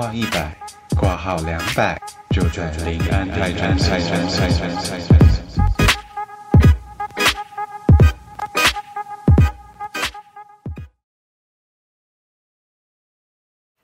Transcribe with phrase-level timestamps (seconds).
[0.00, 0.56] 话一百，
[0.96, 2.00] 挂号两百，
[2.30, 3.76] 就在临安泰诊。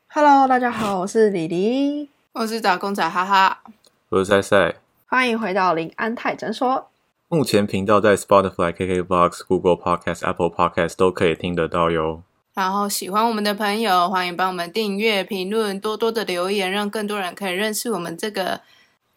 [0.06, 3.64] Hello，大家好，我是李黎，我是打工仔，哈哈。
[4.10, 4.76] 我是赛赛。
[5.08, 6.88] 欢迎回到林安泰诊所。
[7.26, 12.22] 目前频道在 Spotify、KKBox、Google Podcast、Apple Podcast 都可以听得到哟。
[12.54, 18.60] 然后喜欢我们的朋友，欢迎帮我们订阅、评论，多多的留言，让更多人可以认识我们这个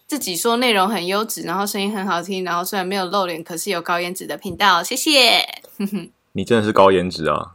[0.08, 4.82] 自己说内容很优质，然后声音很好听，然后虽然没有露脸，可是有高颜值的频道。
[4.82, 5.48] 谢谢。
[6.34, 7.54] 你真的是高颜值啊！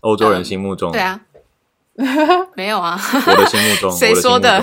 [0.00, 1.20] 欧洲人心目中，对啊，
[2.56, 4.60] 没有啊，我的心目中， 谁说的？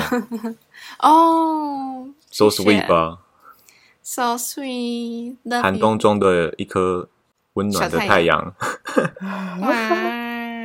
[0.99, 3.19] 哦，so sweet 吧
[4.01, 7.07] ，，so sweet，love 寒冬中的一颗
[7.53, 8.53] 温暖的太阳。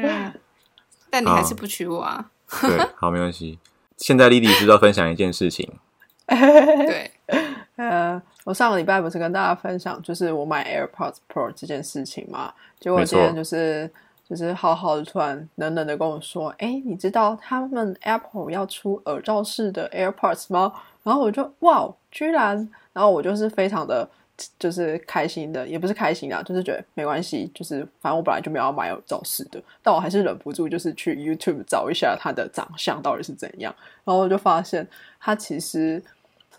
[0.07, 0.33] 哇
[1.11, 2.31] 但你还是不娶我啊？
[2.63, 3.59] 对，好，没关系。
[3.99, 5.71] 现在莉莉是不是要分享一件事情，
[6.27, 7.11] 对，
[7.77, 12.53] 呃，我上个礼拜不是跟大家分享，就是我买 AirPods Pro 这件事情嘛？
[12.81, 13.89] 结果今天就是
[14.29, 20.73] 就是好好的突然冷冷的跟我说：“哎，你知道他们 Apple 要出耳罩式的 AirPods 吗？”
[21.05, 22.57] 然后我就哇，居然！
[22.93, 24.09] 然后我就是非常的。
[24.59, 34.87] 就是开心的，也不是开心啦，就是觉得没关系，就是反正我本来就没有要买耳罩式的，但我还是忍不住就是去 YouTube 找一下它的长相到底是怎样，然后我就发现
[35.21, 36.03] 它其实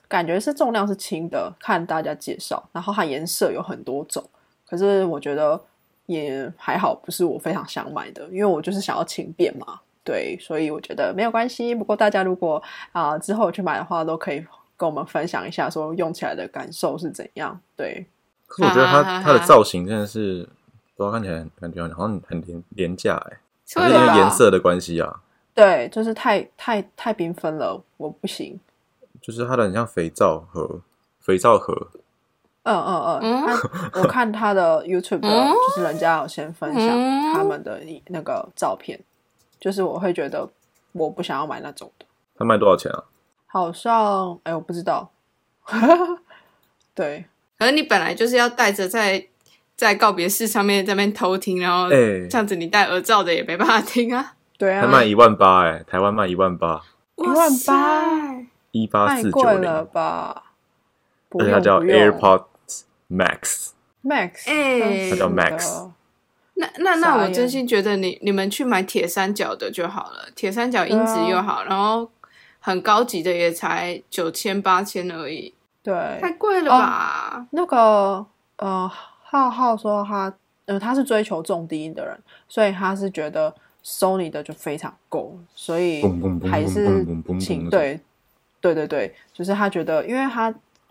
[0.08, 4.24] 感觉是重量是轻的，看大家介绍，然后它颜色有很多种，
[4.66, 5.60] 可是我觉得
[6.06, 11.74] 也还好，不是我非常想买的，因为我就是想要轻便嘛，对，所以我觉得没有关系。
[11.74, 14.46] 不过大家如果啊、之后去买的话，都可以
[14.84, 17.58] 跟我们分享一下，说用起来的感受是怎样。
[17.78, 18.06] 对，
[18.46, 20.44] 可是我觉得它它的造型真的是，
[20.98, 23.40] 不知道看起来感觉好像很廉廉价哎，
[23.76, 25.22] 还是因为颜色的关系啊？
[25.56, 28.60] 对，就是太太太缤纷了，我不行。
[29.22, 30.82] 就是它的很像肥皂盒，
[31.22, 31.88] 肥皂盒，
[32.64, 33.44] 嗯嗯嗯，
[34.04, 39.00] 我看他的 YouTube，就是人家有先分享嗯他们的那个照片，
[39.62, 40.50] 就是我会觉得
[40.92, 42.06] 我不想要买那种的，
[42.36, 43.06] 它卖多少钱啊？
[43.54, 45.12] 好像哎我不知道，
[46.96, 47.26] 对，
[47.60, 49.28] 可是你本来就是要带着在
[49.76, 52.28] 在告别式上面在那边偷听，然后哎。
[52.28, 54.34] 这样子你戴耳罩的也没办法听啊。
[54.58, 56.82] 对啊，他卖一万八哎，台湾卖一万八，
[57.18, 58.06] 一万八？
[58.72, 60.44] 一八太四九零，吧？
[61.30, 62.46] 不而且它叫 AirPods
[63.12, 63.70] Max。
[64.04, 64.80] Max，哎。
[64.80, 65.92] 真是它叫 Max
[66.56, 72.10] 那那那我真心觉得你你们去买铁三角的就好了，铁三角音质又好，然后
[72.66, 75.54] 很高级的也才九千八千而已，
[75.84, 77.46] 对，太贵了吧？
[77.52, 78.26] 那个
[78.56, 78.90] 呃，
[79.22, 80.34] 浩浩说他
[80.66, 83.54] 呃他是追求重低音的人，所以他是觉得
[83.84, 86.02] Sony 的就非常够，所以
[86.50, 87.06] 还是
[87.38, 88.00] 请对
[88.62, 90.44] 对对对，就是他觉得，因为他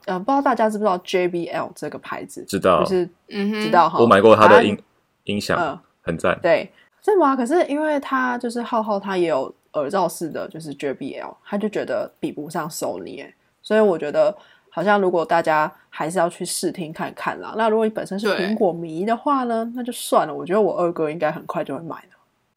[0.05, 4.79] 呃不知道大家知不知道 JBL 这个牌子，知道就是嗯，知道哈，我买过他的音
[5.25, 6.39] 音响呃，很赞。
[6.43, 6.71] 对，
[7.03, 7.35] 是吗？
[7.35, 14.37] 可是因为他就是浩浩，他也有耳罩式的，就是 JBL，他就觉得比不上 Sony，哎，所以我觉得
[14.71, 17.55] 好像如果大家还是要去试听看看啦。
[17.57, 20.35] 那如果你本身是苹果迷的话呢，那就算了。
[20.35, 22.09] 我觉得我二哥应该很快就会买了。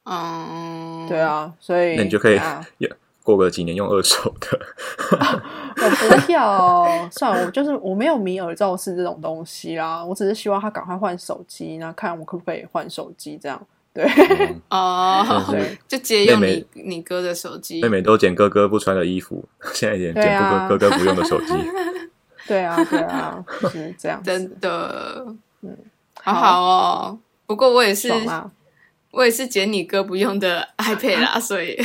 [0.05, 2.65] 嗯，对，啊，所以那你就可以啊，
[3.23, 4.59] 过个几年用二手的。
[5.77, 13.59] 我不要，算了，我就是我没有迷耳罩式这种东西啦，我只是希望他赶快换手机，那看我可不可以换手机这样。
[13.95, 14.03] 对。
[14.05, 14.61] 嗯。
[14.69, 15.43] 哦，
[15.87, 17.81] 就借用妹你你哥的手机。
[17.81, 21.53] 妹，妹都捡哥哥不穿的衣服， 现在也捡哥哥哥哥不用的手机。
[22.47, 25.25] 对啊，对啊，就是这样，真的，
[25.61, 25.75] 嗯。
[26.21, 26.61] 好好。
[26.61, 27.19] 哦。
[27.47, 28.51] 不过我也是，爽啊！
[29.11, 31.75] 我也是捡你哥不用的 iPad 啦，所以。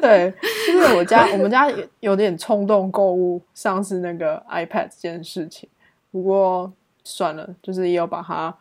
[0.00, 0.32] 对，
[0.66, 5.68] 就是我家我们家有有点冲动购物上次那个 iPad 这件事情，
[6.12, 6.72] 不过
[7.04, 8.54] 算了，就是也有把它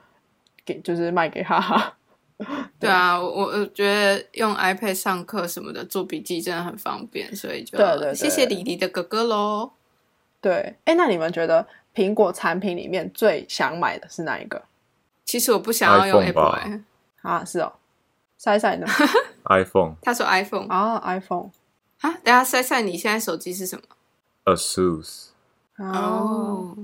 [0.66, 1.94] 给就是卖给哈哈。
[2.80, 9.72] 对啊，我我觉得用 iPad 上课什么的做笔记真的很方便，所以就对对对谢谢李黎的哥哥喽。
[10.40, 14.64] 对，哎，那你们觉得苹果产品里面最想买的是哪一个
[15.26, 16.82] 其实我不想要用 Apple，、吧欸、
[17.22, 17.44] 啊？
[17.44, 17.74] 是哦，
[18.38, 18.88] 塞塞呢？
[19.50, 21.50] iPhone、他说 iPhone 啊，啊，iPhone
[22.00, 23.84] 啊等下塞塞，你现在手机是什么
[24.46, 25.26] ？ASUS，
[25.78, 26.78] 哦，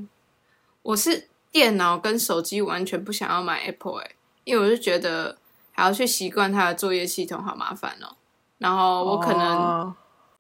[0.82, 4.12] 我是电脑跟手机完全不想要买 Apple 哎、
[4.44, 5.38] 因为我就觉得
[5.76, 8.16] 还要去习惯它的作业系统，好麻烦哦。
[8.58, 9.96] 然后我可能哦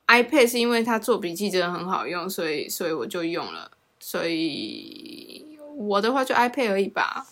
[0.07, 3.69] iPad 是因为它做笔记真的很好用，所以所以我就用了。
[3.99, 7.25] 所以我的话就 iPad 而已吧。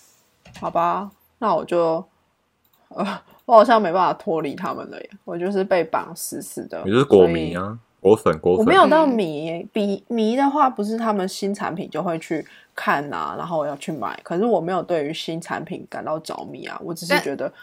[0.59, 1.09] 好吧，
[1.39, 2.03] 那我就
[2.89, 6.81] 呃，我好像没办法脱离他们了耶，我就是被绑死死的。
[6.83, 8.65] 你就是果迷啊，果粉果粉。
[8.65, 12.45] 我没有到嗯迷耶，迷迷的话不是他们新产品就会去
[12.75, 14.19] 看啊，然后要去买。
[14.23, 17.53] 可是我没有对于新产品感到着迷啊，我只是但觉得，嗯，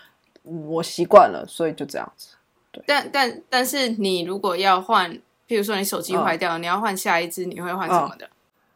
[0.42, 2.36] 我习惯了，所以就这样子。
[2.70, 2.82] 对。
[2.86, 5.12] 但但但是你如果要换，
[5.48, 8.28] 譬如说你手机坏掉，你要换下一支，你会换什么的？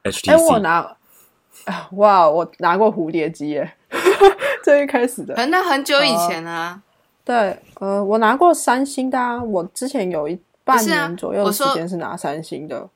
[0.03, 0.97] 哎、我拿，
[1.65, 3.75] 啊 哇，我拿过蝴蝶机耶，
[4.63, 5.35] 这一开始的。
[5.47, 6.83] 那很久以前啊，
[7.25, 12.89] 对，呃，我拿过三星的啊，我之前有一半年左右的时我说间是拿三星的，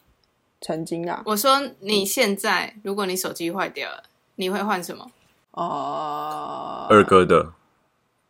[0.60, 4.02] 曾经啊，我说你现在如果你手机坏掉了，
[4.34, 5.10] 你会换什么？
[5.52, 7.52] 呃，二哥的，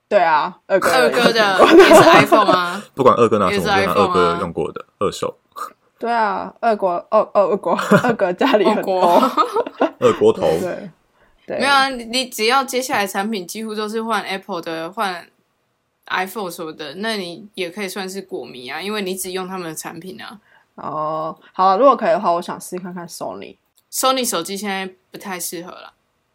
[0.08, 5.37] 对啊，二哥二哥的也也是 iPhone 啊， 不管二哥拿什么，二哥啊用过的二手，
[5.99, 7.72] 对啊，二国二二二国
[8.02, 9.02] 二哥家里很多，
[10.00, 10.43] 二锅头。
[10.60, 10.90] 对
[11.46, 15.26] 对，没有啊，你你只要接下来产品几乎都是换 Apple 的，换
[16.06, 20.38] iPhone 什么的，那你也可以算是果迷啊，因为你只用他们的产品啊。
[20.76, 23.56] 哦，好了，如果可以的话，我想试试看看 Sony。
[23.93, 25.93] Sony 手机现在不太适合了，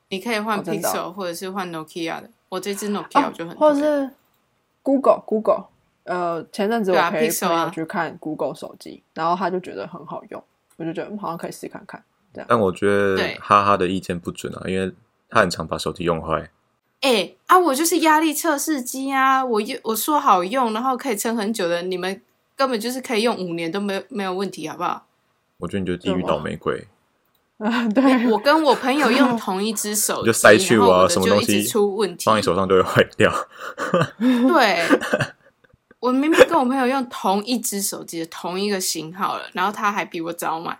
[0.09, 2.29] 你可以换 Pixel、或者是换 Nokia 的。
[2.53, 4.07] 我这支 Nokia 我就很哦、或者是
[4.83, 5.65] Google Google，
[6.03, 10.43] 呃，前阵子我陪朋友去看 Google 手机，然后他就觉得很好用，
[10.77, 12.03] 我就觉得嗯好像可以试看看。
[12.31, 14.93] 这样但我觉得对哈哈的意见不准啊，因为
[15.29, 16.51] 他很常把手机用坏。
[17.01, 22.21] 哎、啊，我就是压力测试机啊，我用我说好用，然后可以撑很久的，你们
[22.55, 25.07] 根本就是可以用五年都没有没有问题，好不好？
[25.57, 26.87] 我觉得你就地狱倒霉鬼，
[27.63, 33.31] 啊，对，我跟我朋友用 同一只手机，就塞去啊什么东西就一直出问题，放你手上就会坏掉。
[34.19, 34.85] 对，
[35.99, 40.77] 我明明跟我朋友用同一只手机的同一个型号了，然后他还比我早买，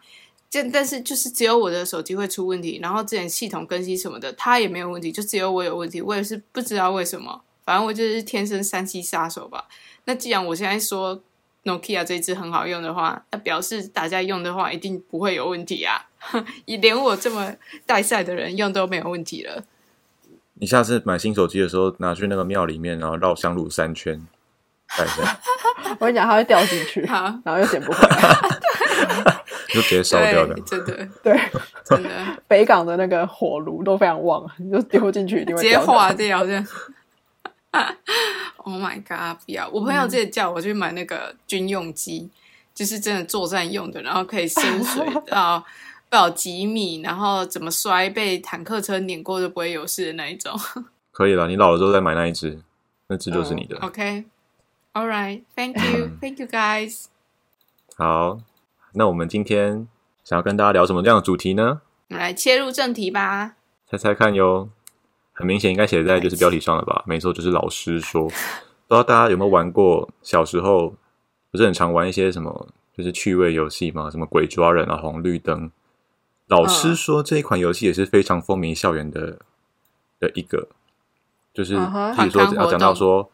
[0.49, 9.65] 这但是就是只有我的手机会出问题，然后之前系统更新什么的，他也没有问题，就只有我有问题，我也是不知道为什么，反正我就是天生三 C 杀手吧。
[10.05, 11.21] 那既然我现在说
[11.65, 16.05] Nokia 这支很好用的话，那表示大家用的话一定不会有问题啊，
[16.65, 17.53] 连我这么
[17.85, 19.63] 带赛的人用都没有问题了。
[20.55, 24.21] 你下次买新手机的时候，拿去那个庙里面，然后绕香炉三圈，
[24.97, 25.39] 带一下，
[25.99, 28.37] 我跟你讲，它会掉进去，好，然后又捡不回来。
[29.73, 30.63] 就直接烧掉的对，。
[30.63, 31.41] 真的对，
[31.83, 32.09] 真的。
[32.47, 36.67] 北港的那个火炉都非常旺，你就丢进去一定会直接化掉这样。
[38.63, 39.37] Oh my god！
[39.45, 42.29] 不要，我朋友之前叫我去买那个军用机，
[42.73, 45.63] 就是真的作战用的，然后可以深水 到
[46.09, 50.57] 到几米，然后怎么摔被坦克车碾过都不会有事的那一种。
[51.11, 52.59] 可以了，你老了之后再买那一只，
[53.07, 53.77] 那只就是你的。
[53.77, 57.05] OK，All right，Thank you，Thank you guys。
[57.95, 58.39] 好，
[58.93, 59.87] 那我们今天
[60.23, 61.81] 想要跟大家聊什么样的主题呢？
[62.09, 63.55] 我们来切入正题吧。
[63.89, 64.69] 猜猜看哟。
[65.33, 67.03] 很明显应该写在就是标题上了吧？
[67.05, 68.29] 没错，就是老师说。
[68.85, 70.07] 不知道大家有没有玩过？
[70.21, 70.93] 小时候
[71.49, 74.11] 不是很常玩一些什么，就是趣味游戏吗？
[74.11, 75.71] 什么鬼抓人啊、红绿灯。
[76.47, 79.39] 老师说这一款游戏也是非常风靡校园的
[80.19, 80.67] 的一个，
[81.53, 83.31] 就是嗯哼譬如说要讲到说，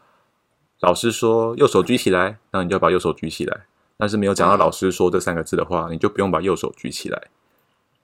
[0.79, 3.65] 老师说右手举起来，那你就要把右手举起来。
[3.97, 7.21] 但是没有讲到嗯老师说这三个字的话，你就不用把右手举起来。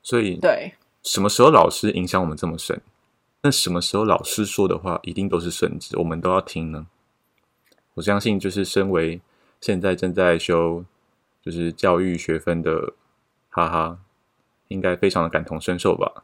[0.04, 2.82] 所以，对，什么时候老师影响我们这么深？
[3.46, 6.88] 那什么时候老师说的话一定都是圣旨，我们都要听呢？
[7.94, 9.22] 我相信，就是身为
[9.62, 10.84] 现在正在修
[11.44, 12.94] 就是教育学分的
[13.52, 14.00] 哈哈，
[14.70, 16.24] 应该非常的感同身受吧？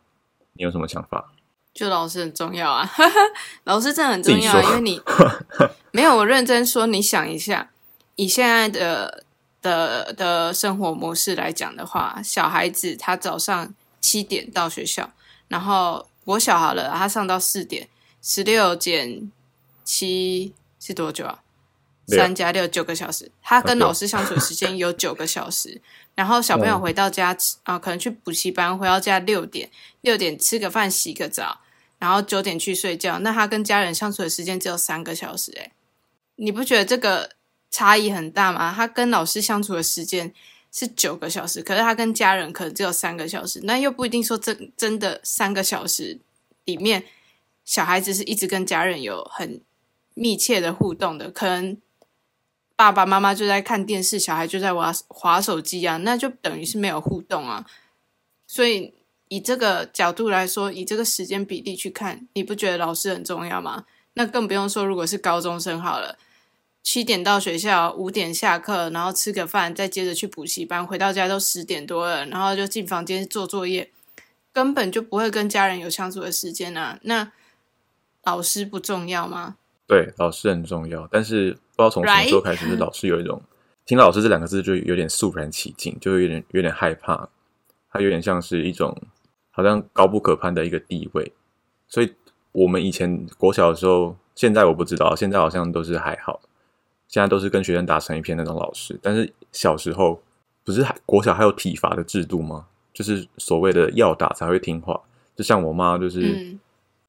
[0.53, 1.31] 你有什么想法？
[1.75, 2.89] 就老师很重要啊，
[3.65, 4.99] 老师真的很重要、因为你
[5.93, 7.69] 没有我认真说，你想一下，
[8.15, 9.23] 以现在的
[9.61, 15.11] 的的生活模式来讲的话，小孩子他早上七点到学校，
[15.49, 17.89] 然后国小好了，他上到四点，
[18.21, 19.31] 十六减
[19.83, 21.43] 七是多久啊？
[22.07, 25.81] 三加六九个小时，他跟老师相处的时间有九个小时。
[26.13, 31.61] 然后小朋友嗯回到家吃啊、可能去补习班，回到家六点，六点吃个饭，洗个澡，
[31.99, 33.17] 然后九点去睡觉。
[33.19, 35.71] 那他跟家人相处的时间只有三个小时，诶，
[36.35, 37.31] 你不觉得这个
[37.69, 38.73] 差异很大吗？
[38.75, 40.33] 他跟老师相处的时间
[40.71, 46.19] 是九个小时，可是他跟家人可能只有三个小时，那又不一定说真真的三个小时
[46.65, 47.03] 里面，
[47.65, 49.61] 小孩子是一直跟家人有很
[50.13, 51.77] 密切的互动的，可能
[52.75, 57.65] 爸爸妈妈就在看电视，小孩就在玩滑手机啊，那就等于是没有互动啊。
[58.47, 58.93] 所以
[59.27, 63.85] 以这个角度来说，以这个时间比例去看，你不觉得老师很重要吗？
[64.13, 66.17] 那更不用说，如果是高中生好了，
[66.83, 73.91] 七点到学校，五点下课，然后吃个饭，再接着去补习班，回到家都十点多了，然后就进房间做作业，
[74.51, 76.99] 根本就不会跟家人有相处的时间啊。
[77.03, 77.31] 那
[78.23, 79.57] 老师不重要吗？
[79.87, 83.41] 对，老师很重要，但是不知道从什么时候开始，就老师有一种
[83.85, 87.29] 听到“老师”这两个字就有点肃然起敬，就有点有点害怕，
[87.91, 88.95] 他有点像是一种
[89.51, 91.33] 好像高不可攀的一个地位。
[91.87, 92.13] 所以
[92.53, 96.39] 我们以前国小的时候，现在我不知道，现在好像都是还好，
[97.11, 98.99] 现在都是跟学生打成一片那种老师。
[99.03, 100.19] 但是小时候
[100.63, 102.65] 不是还国小还有体罚的制度吗？
[102.91, 104.99] 就是所谓的要打才会听话，
[105.35, 106.21] 就像我妈就是。
[106.21, 106.59] 嗯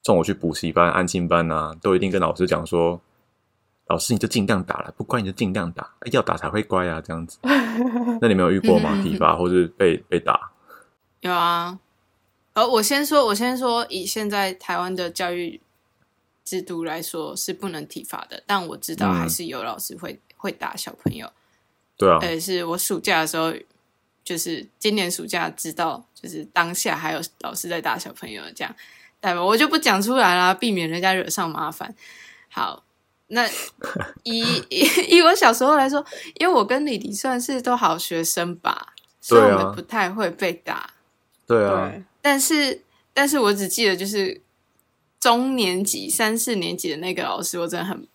[0.04, 3.00] 送我去补习班、安静班啊，都一定跟老师讲说
[3.86, 7.38] ：“老师你就尽量打了，不乖你就尽量打，要打才会乖啊。”这样子。
[8.20, 8.98] 那你没有遇过吗？
[9.00, 10.50] 体罚或是被被打？
[11.20, 11.78] 有啊。
[12.52, 15.60] 而我先说，我先说，以现在台湾的教育
[16.44, 18.42] 制度来说，是不能体罚的。
[18.46, 21.30] 但我知道还是有老师会、会打小朋友。
[21.96, 23.52] 对啊，呃，是我暑假的时候，
[24.24, 28.74] 就是今年暑假知道，就是当下还有老师在打小朋友这样。
[29.20, 29.40] 对吧？
[29.40, 31.94] 我就不讲出来啦，避免人家惹上麻烦。
[32.48, 32.82] 好，
[33.28, 33.48] 那
[34.24, 36.04] 以以以我小时候来说，
[36.40, 40.92] 因为我跟李迪算是都好学生吧，所以我们不太会被打。
[41.46, 42.82] 对啊，对，但是，
[43.14, 44.40] 但是我只记得就是
[45.22, 48.08] 中年级三四年级的那个老师，我真的很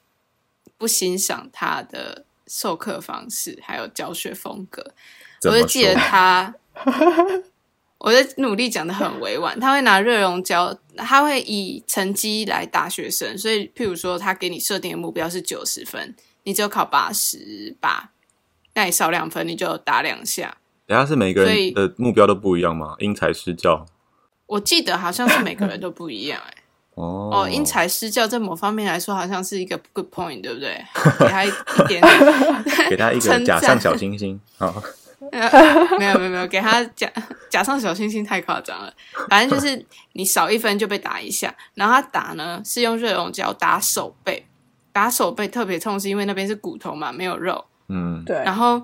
[0.78, 4.94] 不欣赏他的授课方式，还有教学风格。
[5.46, 6.54] 我就记得他，
[8.00, 9.58] 我在努力讲的很委婉。
[9.58, 18.12] 他会拿热熔胶，他会以成绩来打学生，所以譬如说他给你设定的目标是九十分，你只有考八十八，
[18.74, 20.58] 那你少两分你就打两下。
[20.86, 22.98] 等下是每个人的目标都不一样吗？
[23.00, 23.86] 因材施教。
[24.48, 26.58] 我记得好像是每个人都不一样、欸，
[26.98, 30.84] 哦哦，因材施教在某方面来说，好像是一个 good point，对不对？
[31.20, 32.02] 给他一一点，
[32.90, 34.74] 给他一个假上小星星啊！
[35.32, 37.12] 呃没有没有没有，给他假
[37.50, 38.92] 假上小星星太夸张了。
[39.30, 44.46] 反正就是你少一分就被打一下，然后他打呢是用热熔胶打手背，
[44.92, 47.64] 打手背特别痛，是因为那边是骨头嘛，没有肉。
[47.90, 48.82] 嗯，对，然后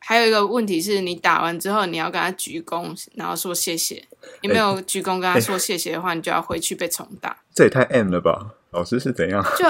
[0.00, 4.02] 还有一个问题是你打完之后，你要跟他鞠躬，然后说谢谢。
[4.42, 7.36] 你没有鞠躬跟他说谢谢的话，你就要回去被重打。
[7.54, 8.54] 这也太 M 了吧？
[8.72, 9.42] 老师是怎样？
[9.56, 9.66] 就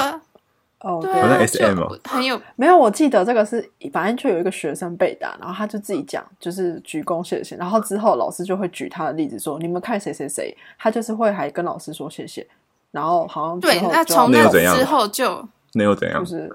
[0.80, 12.46] 哦，对对好像啊，SM 就哦很有没有，我记得这个是反正就有一个学生被打，然后他就自己讲，就是鞠躬谢谢，然后之后老师就会举他的例子说，你们看谁谁谁，他就是会还跟老师说谢谢，
[12.92, 16.30] 然后好像对那就要从那之后就那又怎样就？
[16.30, 16.50] 是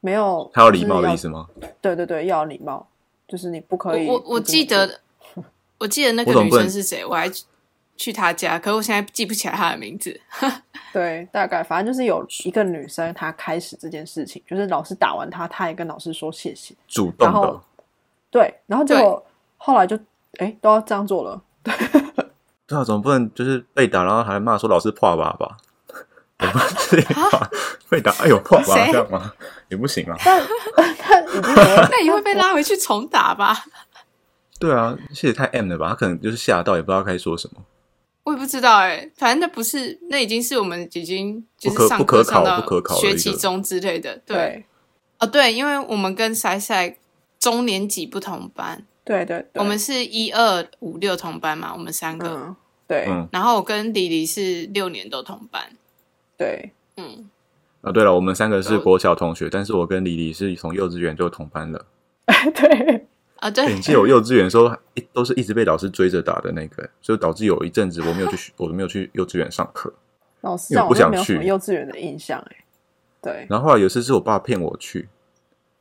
[0.00, 1.46] 没有他有礼貌的意思吗？
[1.80, 2.86] 对对对，要有礼貌，
[3.32, 4.06] 就是你不可以。
[4.06, 5.00] 我我我记得，
[5.80, 7.44] 我记得那个女生是谁，我还去
[7.96, 10.20] 去她家，可是我现在记不起来她的名字。
[10.92, 17.62] 对，大概反正就是有一个女生，她开始这件事情，就是老师打完她，她也跟老师说谢谢，主动的然后，
[18.30, 19.24] 对，然后结果
[19.56, 19.98] 后来就
[20.36, 21.42] 哎都要这样做了，
[22.66, 25.56] 对啊，总不能就是被打，然后还骂说老师破爸爸，
[26.42, 27.50] 也不是吧
[27.88, 29.32] 被打，哎呦破爸谁这样吗？
[29.68, 30.16] 也不行啊。
[31.90, 33.64] 那你会被拉回去重打吧？
[34.58, 35.90] 对啊，这也太 M 了吧？
[35.90, 37.62] 他可能就是吓到，也不知道该说什么。
[38.24, 44.20] 我也不知道哎、反正那不是，那已经是我们已经就是上不可考课上到不可考学期中之类的。
[44.24, 44.64] 对，
[45.18, 46.96] 啊哦对，因为我们跟赛赛
[47.40, 52.28] 中年级不同班，对对对，我们是一二五六同班嘛，我们三个。
[52.28, 52.56] 嗯
[52.88, 55.62] 对嗯然后我跟李黎是六年都同班，
[56.42, 56.72] 对。
[56.96, 57.30] 嗯，
[57.82, 61.84] 啊，对了，我们三个是哦国小同学，但是我跟李黎是从幼稚园就同班了。
[62.54, 63.06] 对。
[63.36, 63.64] 啊对。
[63.64, 69.92] 欸，你记得我幼稚园的时候，一都是一直被老师追着打的那个，所以导致有一阵子我没有去学，我没有去幼稚园上课。
[70.42, 72.56] 老师因为我不想去幼稚园的印象哎，
[73.22, 75.08] 对，然后后来有一次是我爸骗我去，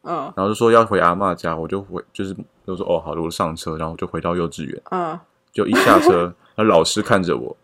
[0.04, 0.32] 嗯。
[0.36, 5.20] 然后就说要回阿妈家，我就回，就是就说哦好，我就上车，然后我就回到幼稚园，嗯，
[5.52, 7.58] 就一下车， 那老师看着我，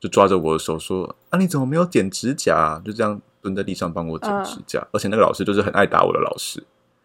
[0.00, 2.82] 就抓着我的手说啊你怎么没有剪指甲、啊？
[2.84, 6.64] 就这样蹲在地上帮我剪指甲，而且那个老师就是很爱打我的老师，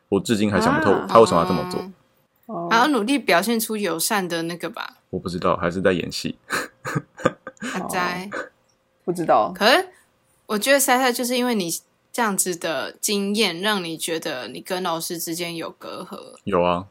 [0.10, 1.80] 我至今还想不透啊他为什么要这么做，
[2.48, 6.38] 哦还要努力表现出友善的那个吧，我不知道，还是在演戏。
[7.76, 8.30] 阿在。
[9.04, 9.88] 不知道，可是
[10.48, 11.70] 我觉得塞塞就是因为你
[12.12, 16.18] 这样子的经验，让你觉得你跟老师之间有隔阂。
[16.44, 16.88] 有啊，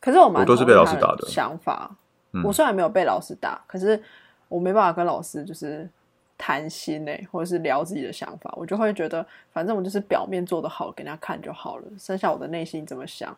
[0.00, 1.96] 可是我蛮我都是被老师打的想法。
[2.32, 4.00] 嗯我虽然没有被老师打，可是
[4.48, 5.88] 我没办法跟老师就是
[6.36, 13.36] 谈心呢、或者是聊自己的想法，我就会觉得，反正我就是表面做得好给人家看就好了，剩下我的内心怎么想，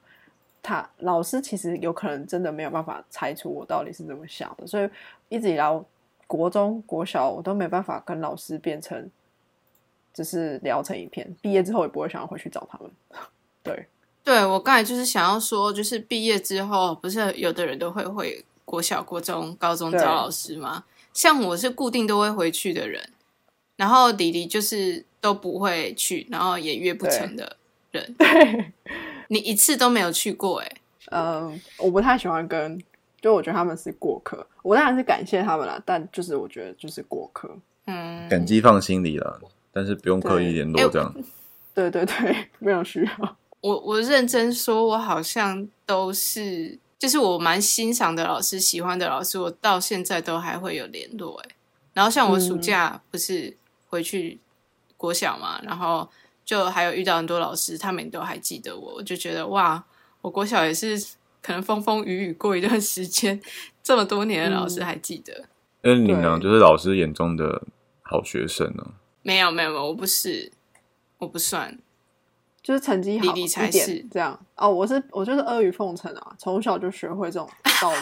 [0.63, 4.89] 他老师其实有可能真的没有办法猜出我到底是怎么想的，所以
[5.29, 5.83] 一直以来
[6.27, 9.11] 国中、国小我都没办法跟老师变成
[10.13, 12.91] 只是聊成一片，毕业之后也不会想要回去找他们。
[13.63, 13.87] 对，
[14.23, 20.85] 对我刚才就是想要说，就是毕业之后，不是有的人都会回国小、国中、高中找老师吗？
[21.13, 23.11] 像我是固定都会回去的人，
[23.77, 27.57] 然后弟弟就是都不会去，然后也约不成的
[27.91, 28.15] 人。
[28.17, 28.73] 对，
[29.29, 30.77] 你一次都没有去过、欸，
[31.11, 32.83] 嗯，我不太喜欢跟，
[33.21, 34.47] 就我觉得他们是过客。
[34.63, 37.51] 我当然是感谢他们啦，但就是我觉得就是过客。
[37.87, 39.41] 嗯，感激放心里了，
[39.73, 41.15] 但是不用刻意联络对这样。
[41.75, 43.37] 对对对，没有需要。
[43.63, 51.57] 我我认真说，我好像都是，就是我蛮欣赏的老师，喜欢的老师，我到现在都还会有联络哎。
[51.95, 53.57] 然后像我暑假不是
[53.89, 54.39] 回去
[54.99, 56.07] 国小嘛，然后
[56.45, 59.83] 就还有遇到很多老师，他们都还记得我，我就觉得哇，
[60.21, 60.95] 我国小也是
[61.41, 63.41] 可能风风雨雨过一段时间，
[63.83, 65.33] 这么多年的老师还记得。
[65.83, 67.63] 因为你呢，就是老师眼中的
[68.03, 68.87] 好学生呢、
[69.23, 70.53] 没有没有没有，我不是，
[71.17, 71.79] 我不算。
[72.63, 74.71] 就是成绩好一点是这样哦。
[74.71, 77.49] 我是我就是阿谀奉承啊，从小就学会这种
[77.81, 77.99] 道理。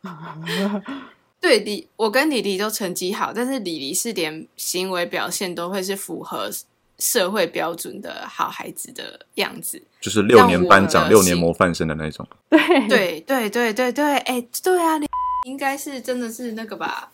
[1.40, 6.50] 对李，我跟李黎都成绩好，但是李黎是连行为表现都会是符合
[6.98, 9.80] 社会标准的好孩子的样子。
[10.00, 12.26] 就是六年班长、六年模范生的那种。
[12.50, 15.06] 对对对对对对，哎，对啊，你
[15.44, 17.10] 应该是真的是那个吧，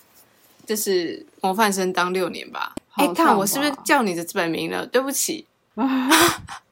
[0.65, 2.75] 就是模范生当六年吧。
[2.93, 4.87] 哎，看我是不是叫你的本名了？
[4.87, 5.47] 对不起，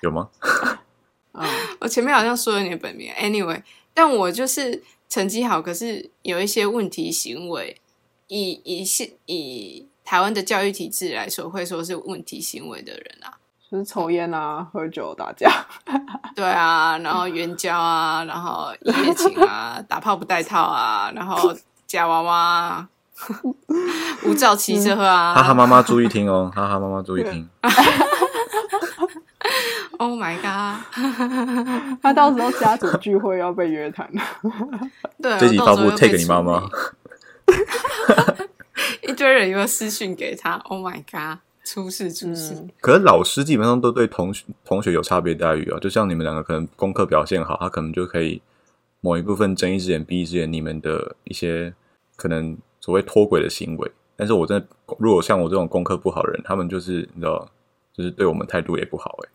[0.00, 0.28] 有吗？
[1.35, 1.49] 嗯，
[1.80, 3.11] 我前面好像说了你的本名。
[3.14, 3.62] Anyway，
[3.94, 7.80] 但我就是成绩好，可是有一些问题行为，
[8.28, 13.38] 以以现以台湾的教育体制来说，会说是问题行为的人啊。
[13.71, 15.50] 就是抽烟啊、喝酒、打架。
[16.37, 21.56] 对啊，然后援交啊，然后一夜情啊， 打炮不带套啊，然后
[21.87, 22.88] 夹娃娃啊，
[24.26, 25.35] 无照骑车啊。
[25.35, 27.49] 哈哈妈妈注意听哦，哈哈妈妈注意听。
[30.02, 30.82] Oh my god！
[32.02, 34.21] 他到时候家族聚会要被约谈了。
[35.23, 36.68] 对，这集发布 take 你妈妈，
[39.00, 40.54] 一堆人又私讯给他。
[40.64, 41.38] Oh my god！
[41.62, 42.54] 出事出事！
[42.54, 48.43] 嗯，可是老师基本上都对同学同学有差别待遇啊，就像你们两个可能功课表现好，他可能就可以
[49.00, 51.73] 某一部分睁一只眼闭一只眼你们的一些
[52.17, 53.93] 可能所谓脱轨的行为。
[54.17, 54.67] 但是我真的，
[54.99, 57.49] 如果像我这种功课不好的人，他们就是你知道，
[57.97, 59.28] 就是对我们态度也不好、欸。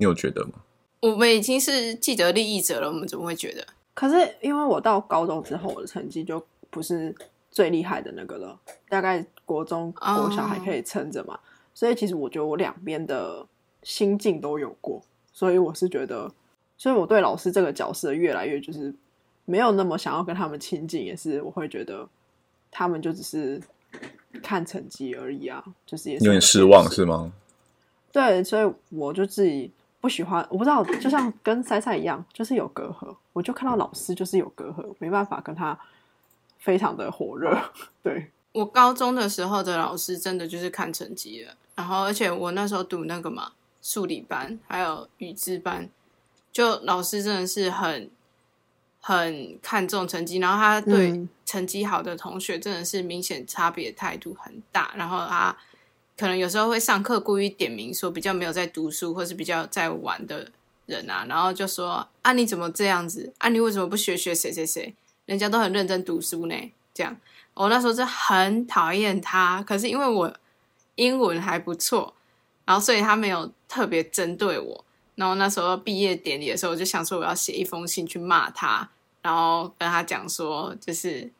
[0.00, 0.52] 你有觉得吗？
[1.00, 3.64] 我们已经是既得利益者了，我们怎么会觉得？
[3.92, 7.14] 可是因为我到高中之后，我的成绩就不是
[7.50, 8.58] 最厉害的那个了，
[8.88, 11.38] 大概国中、哦国小还可以撑着嘛。
[11.74, 13.46] 所以其实我觉得我两边的
[13.82, 15.02] 心境都有过，
[15.34, 16.32] 所以我是觉得，
[16.78, 18.94] 所以我对老师这个角色越来越就是
[19.44, 22.08] 没有那么想要跟他们亲近，也是我会觉得
[22.70, 23.60] 他们就只是
[24.42, 27.30] 看成绩而已啊，就是也是有点失望是吗？
[28.12, 33.14] 对，所以我就自己不喜欢，我不知道，就像跟塞塞一样，就是有隔阂。
[33.32, 35.78] 我就看到老师就是有隔阂，没办法跟他
[36.58, 37.56] 非常的火热。
[38.02, 45.88] 对，我高中的时候的老师真的就是看成绩了，然后而且我那时候读那个嘛数理班，还有语资班，
[46.50, 48.10] 就老师真的是很
[49.00, 55.54] 很看重成绩，然后他对嗯成绩好的同学真的是明显差别态度很大，然后他
[56.20, 60.50] 可能有时候会上课故意点名说比较没有在读书或是比较在玩的
[60.84, 66.54] 人啊，然后就说啊你怎么这样子啊你为什么不学学谁谁谁，人家都很认真读书呢，
[66.92, 67.16] 这样。
[67.54, 70.30] 我那时候是很讨厌他，可是因为我
[70.96, 72.14] 英文还不错，
[72.66, 74.84] 然后所以他没有特别针对我。
[75.14, 78.88] 然后那时候毕业典礼的时候，我就想说我要写一封信去骂他，
[79.22, 81.30] 然后跟他讲说，就是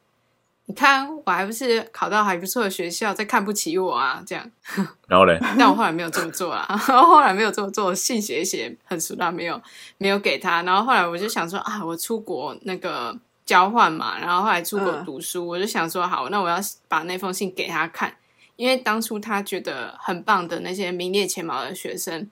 [0.70, 4.50] 你看我还不是考到还不错的学校，在看不起我啊，这样。
[5.08, 9.60] 然后嘞，但我后来没有这么做啦，然后后来没有这么做，信写一写很熟啦，没有
[9.98, 10.62] 没有给他。
[10.62, 18.14] 然后后来我就想说啊，我出国那个交换嘛，然后后来出国嗯读书，我就想说好，那我要把那封信给他看，
[18.54, 22.30] 因为当初他觉得很棒的那些名列前茅的学生，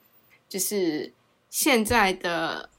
[0.48, 1.12] 就是
[1.50, 2.70] 现在的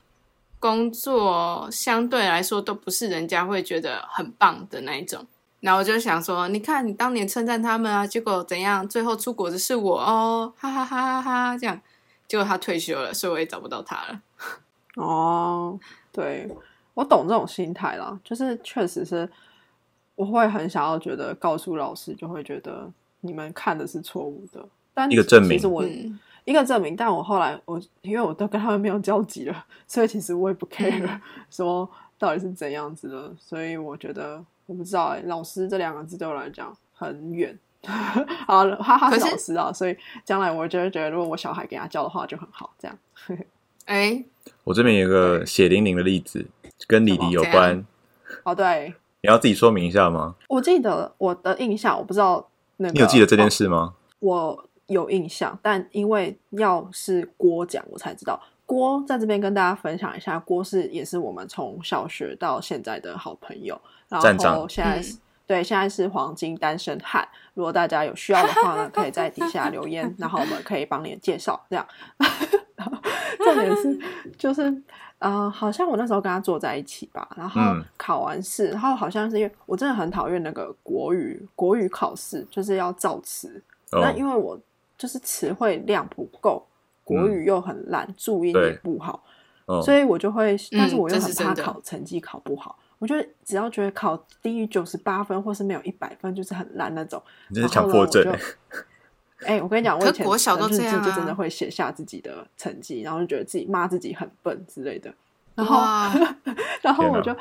[0.57, 5.27] 工作相对来说都不是人家会觉得很棒的那一种。
[5.61, 8.87] 然后我就想说，你看你当年称赞他们啊，结果怎样？
[8.87, 11.57] 最后出国的是我哦，哈哈哈哈哈！
[11.57, 11.79] 这样，
[12.27, 14.21] 结果他退休了，所以我也找不到他了。
[14.95, 15.79] 哦，
[16.11, 16.49] 对
[16.93, 19.29] 我懂这种心态啦，就是确实是
[20.15, 22.89] 我会很想要觉得告诉老师，就会觉得
[23.21, 37.57] 你们看的是错误的，但一个证明其实我、嗯一个证明，但我后来我因为我都跟他们没有交集了，所以其实我也不 care、嗯说到底是怎样子的，所以我觉得我不知道哎、老师这两个字对我来讲很远。
[37.81, 42.95] 好，哈哈是老师啊，所以将来我就会觉得，如果我小孩给他教的话就很好，这样。
[43.85, 44.23] 哎，
[44.65, 46.45] 我这边有一个血淋淋的例子，
[46.87, 47.83] 跟李迪有关，
[48.43, 50.35] 哦，对，你要自己说明一下吗？
[50.49, 53.95] 我记得我的印象，我不知道那个，你有记得这件事吗？
[54.19, 58.39] 我有印象，但因为要是郭讲，我才知道。
[58.67, 65.17] 郭在这边跟大家分享一下，郭是也是我们从小学到现在的好朋友，然站长后现在是、
[65.47, 67.27] 对现在是黄金单身汉。
[67.53, 71.59] 如果大家有需要的话呢，可以在底下留言，然后我们可以帮你介绍。
[71.69, 71.85] 这样，
[72.75, 72.97] 然后
[73.43, 73.99] 重点是
[74.37, 74.73] 就是
[75.19, 84.57] 呃，好像我那时候跟他坐在一起吧，然后嗯考完试，然后好像是因为我真的很讨厌那个国语国语考试，就是要造词，那哦，因为我
[84.97, 86.65] 就是词汇量不够，
[87.03, 89.21] 国语又很烂，注音也不好，
[89.65, 92.77] 哦所以我就会，但是嗯我又很怕考成绩考不好。
[92.99, 97.21] 我觉得只要觉得考低于九十八分或是没有一百分，就是很烂那种。
[97.47, 98.23] 你这是强迫症
[99.45, 105.09] 哎、我跟你讲，我可以前国小都的日这样就真的会写下自己的成绩，然后就觉得自己骂自己很笨之类的。
[105.55, 105.79] 然后
[106.83, 107.33] 然后我就，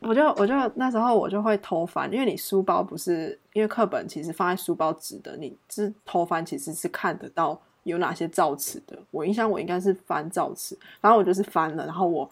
[0.00, 8.98] 我就，我就那时候我就会偷翻，因为你书包不是，因为课本其实放在书包纸的，你是偷翻其实是看得到有哪些造词的。
[9.10, 12.30] 我印象我应该是翻造词，然后我就是翻了，然后我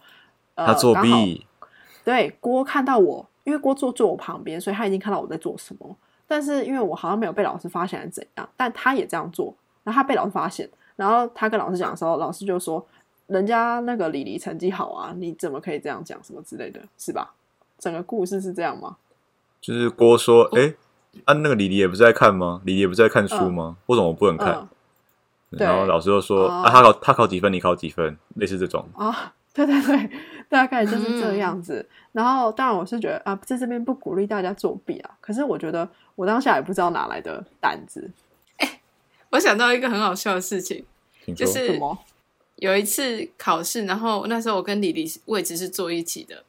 [0.55, 1.45] 呃他作刚好弊，
[2.05, 5.97] 对，郭看到我，因为郭坐坐我旁边，所以他已经看到我在做什么。
[6.27, 12.85] 但是因为我好像没有被老师发现，还是怎样，但他也这样做，然后他被老师发现，然后他跟老师讲的时候，老师就说
[13.27, 16.17] ：“人家那个李黎成绩好啊，你怎么可以这样讲？
[16.23, 17.33] 什么之类的，是吧？”
[17.77, 18.97] 整个故事是这样吗？
[19.59, 20.73] 就是郭说，哎，
[21.25, 22.61] 啊，那个李黎也不是在看吗？
[22.65, 23.77] 李黎也不是在看书吗？
[23.87, 24.67] 为什么我不能看
[25.51, 25.59] 嗯？
[25.59, 28.87] 然后老师就说，哦啊，他考他考几分，你考几分，类似这种。
[28.95, 30.09] 啊， 对对对，
[30.49, 31.87] 大概就是这样子。
[32.11, 38.11] 然后当然我是觉得啊，在这边不鼓励大家作弊啊，可是我觉得我当下也不知道哪来的胆子，
[39.29, 40.85] 我想到一个很好笑的事情，
[41.33, 41.97] 就是什么？
[42.57, 46.43] 有一次考试，然后那时候我跟李黎位置是坐一起的，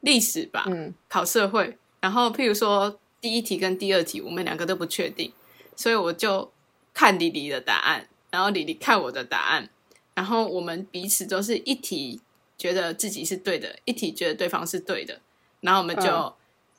[0.00, 5.32] 历史吧，嗯考社会，然后譬如说第一题跟第二题，我们两个都不确定，
[5.76, 6.50] 所以我就
[6.94, 9.68] 看李黎的答案，然后李黎看我的答案，
[10.14, 12.20] 然后我们彼此都是一题
[12.58, 15.18] 觉得自己是对的，一题觉得对方是对的，
[15.60, 16.32] 然后我们就嗯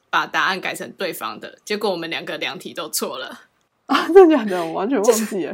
[0.10, 3.42] 把答案改成对方的，结果我们两个两题都错了。
[3.88, 4.66] 啊， 真的假的？
[4.66, 5.54] 我完全忘记了。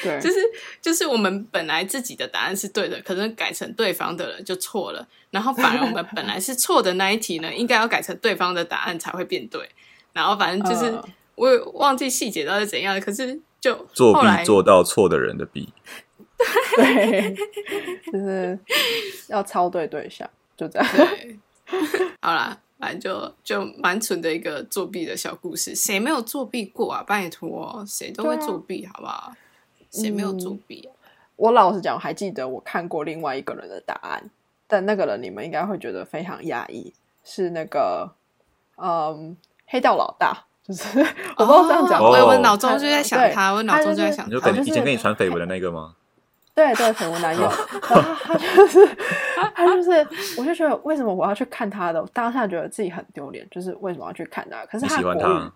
[0.00, 0.36] 对就是
[0.80, 9.68] 就是我们本来自己的答案是对的，可是改成对方的了就错了，然后反而我们本来是错的那一题呢， 应该要改成对方的答案才会变对。
[10.12, 11.02] 然后反正就是、嗯
[11.38, 15.72] 我也忘记细节到底是怎样，可是就作弊做到错的人的弊。
[16.76, 17.34] 对，
[18.12, 18.58] 就是
[19.28, 20.88] 要超对对象，就这样。
[20.94, 21.38] 对，
[22.22, 25.74] 好啦，反正就就蛮蠢的一个作弊的小故事。
[25.74, 27.02] 谁没有作弊过啊？
[27.06, 29.32] 拜托，谁都会作弊，好不好？
[29.90, 30.94] 谁没有作弊啊？
[31.36, 34.30] 我老实讲，我还记得我看过另外一个人的答案，
[34.66, 36.92] 但那个人你们应该会觉得非常压抑，
[37.24, 38.12] 是那个
[38.76, 40.98] 嗯黑道老大，就是
[41.38, 45.94] 我不知道这样讲哦吗，哦我脑中就在想他，我脑中就在想你就他跟以前跟你传绯闻的那个吗？
[46.58, 48.84] 对对，绯闻男友，然后他就是
[49.54, 50.04] 他就是，
[50.36, 52.02] 我就觉得为什么我要去看他的？
[52.02, 54.66] 我当下觉得自己很丢脸，就是为什么要去看他？
[54.66, 55.52] 可是他的国喜欢他语？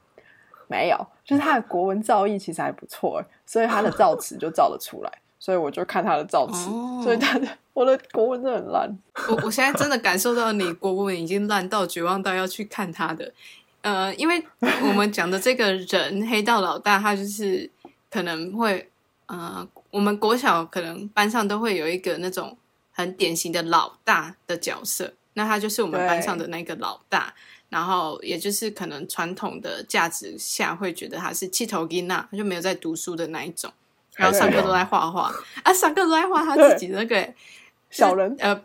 [0.69, 5.11] 没有，就是他的国文造诣其实还不错欸，所以他的造 词就造得出来，
[5.41, 8.99] 所以我就看他的造词，哦所以他的我的国文真的很烂。
[9.29, 13.33] 我我现在真的感受到你国文已经烂到绝望到要去看他的，
[13.81, 17.69] 呃，因为我们讲的这个人黑道老大，他就是
[18.09, 18.89] 可能会，
[19.27, 22.57] 呃，我们国小可能班上都会有一个那种
[22.91, 27.35] 很典型的老大的角色，那他就是我们班上的那个老大，
[27.69, 33.71] 然后也就是可能传统的价值下会觉得他是气头金娜，他就没有在读书的那一种，
[34.17, 35.31] 然后上课都在画画
[35.63, 37.35] 啊，上课都在画他自己的那个。
[37.93, 38.65] 小人呃，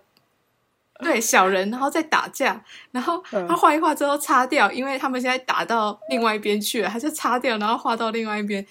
[1.00, 8.66] 对小人，然后再打架，然后嗯他画一画之后擦掉，因为他们现在打到另外一边去了，他就擦掉，然后画到另外一边。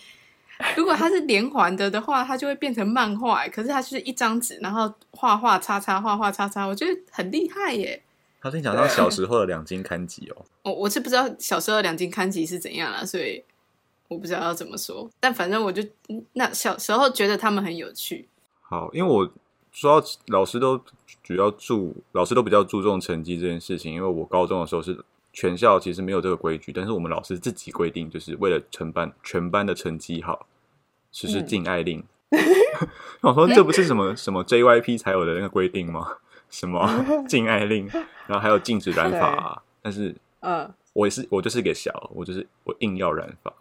[0.76, 8.02] 如果它是连环的的话，它就会变成漫画，欸可是它就是一张纸，然后画画叉叉，画画叉叉，我觉得很厉害耶。
[8.40, 13.42] 他跟你讲到小时候的两金刊集哦， 我我是不知道小时候两金刊集是怎样啦，所以
[14.08, 15.10] 我不知道要怎么说。
[15.18, 18.28] 但反正我就嗯那小时候觉得他们很有趣，
[18.62, 19.28] 好，因为我
[19.72, 20.80] 说到老师都
[21.22, 23.92] 主要注，老师都比较注重成绩这件事情。
[23.92, 25.04] 因为我高中的时候是
[25.36, 30.46] 全校其实没有这个规矩，但是我们老师自己规定，就是为了全班全班的成绩好，
[31.12, 32.02] 实施嗯禁爱令。
[33.20, 36.08] 我说这不是什么什么 JYP 才有的那个规定吗？
[36.48, 36.88] 什么
[37.28, 37.86] 禁爱令，
[38.26, 43.52] 然后还有禁止染发、啊，但是嗯，我也是我就是个小，我就是我硬要染发，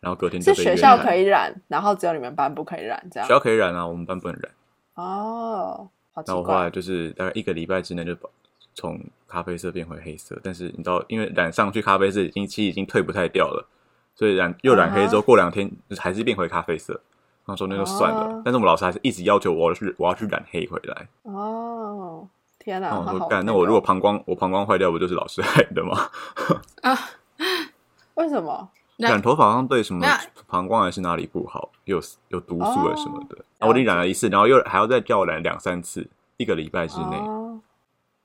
[0.00, 4.50] 然后隔天就是被学校可以染，然后只有你们班不可以染，这样学校可以染啊，我们班不能染。
[4.94, 6.70] 哦，好奇那我后来怪。
[6.70, 8.30] 就是大概一个礼拜之内就把
[8.80, 13.68] 从咖啡色变回黑色，但是你知道，因为染上去咖啡色已经其实已经退不太掉了，
[14.14, 16.94] 所以染又染黑之后，过两天就是还是变回咖啡色。
[17.44, 21.08] 然后说那就算了，哦但是我们老师还是一直要求我要去我要去染黑回来。
[21.24, 22.26] 哦，
[22.58, 22.88] 天哪！
[22.90, 26.08] 那我说干，那我如果膀胱我膀胱坏掉，不就是老师害的吗？
[28.14, 28.68] 为什么？
[28.98, 30.06] 染头发好像对什么
[30.46, 33.36] 膀胱还是哪里不好，有有毒素啊什么的。
[33.36, 37.16] 哦然后我已经染了一次，然后又还要再叫我染两三次，一个礼拜之内。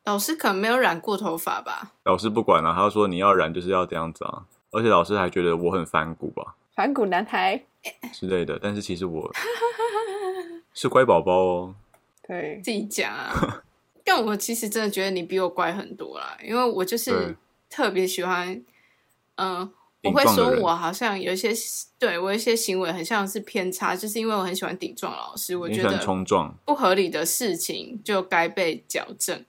[0.06, 1.92] 哦，老师可能没有染过头发吧？
[2.04, 7.64] 老师不管了、他说你要染就是要这样子啊，而且老师还觉得我很反骨吧反骨男孩。
[8.12, 9.32] 之类的，但是其实我
[10.74, 11.76] 是乖宝宝哦。
[12.28, 13.62] 对，自己讲啊。
[14.04, 17.36] 但我其实真的觉得你比我乖很多啦，因为我就是
[17.70, 18.60] 特别喜欢，
[19.36, 19.72] 嗯、
[20.04, 21.52] 我会说我好像有一些
[22.00, 29.46] 对我有一些行为很像是偏差，就是因为我很喜欢顶撞老师，我觉得冲撞，不合理的事情就该被矫正，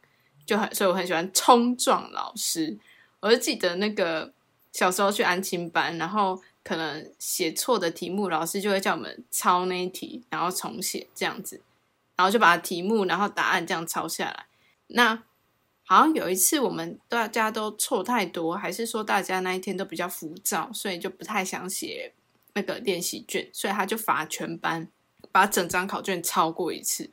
[0.47, 2.79] 就很所以我很喜欢冲撞老师。
[3.21, 4.33] 我就记得那个
[4.73, 11.61] 小时候去安亲班，然后可能写错的题目，老师就会叫我们抄那一题，然后重写这样子，
[12.15, 14.47] 然后就把题目然后答案这样抄下来。
[14.89, 15.25] 那
[15.85, 22.13] 好像有一次我们大家都错太多，还是说大家那一天都比较浮躁，所以就不太想写
[22.53, 24.89] 那个练习卷，所以他就罚全班
[25.33, 27.11] 把整张考卷抄过一次。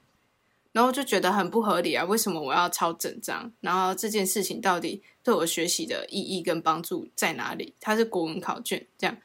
[0.73, 3.49] 然后就觉得很不合理啊，为什么我要抄整张？
[3.61, 7.73] 然后这件事情到底对我学习的意义跟帮助在哪里？
[7.79, 9.15] 它是国文考卷这样，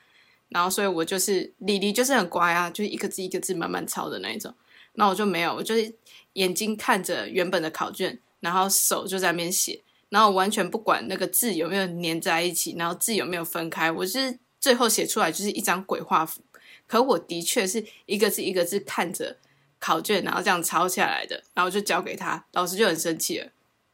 [0.51, 4.55] 然后所以我就是李黎就是很乖啊，就是一个字一个字慢慢抄的那一种。
[4.93, 5.95] 那我就没有，我就是
[6.35, 16.43] 眼睛看着原本的考卷，然后手就在那边写，然后完全不管那个字有没有粘在一起，然后字有没有分开，我就是最后写出来就是一张鬼画符。
[16.87, 19.37] 可我的确是一个字一个字看着
[19.79, 23.49] 考卷，然后这样抄下来的，然后就交给他，老师就很生气了，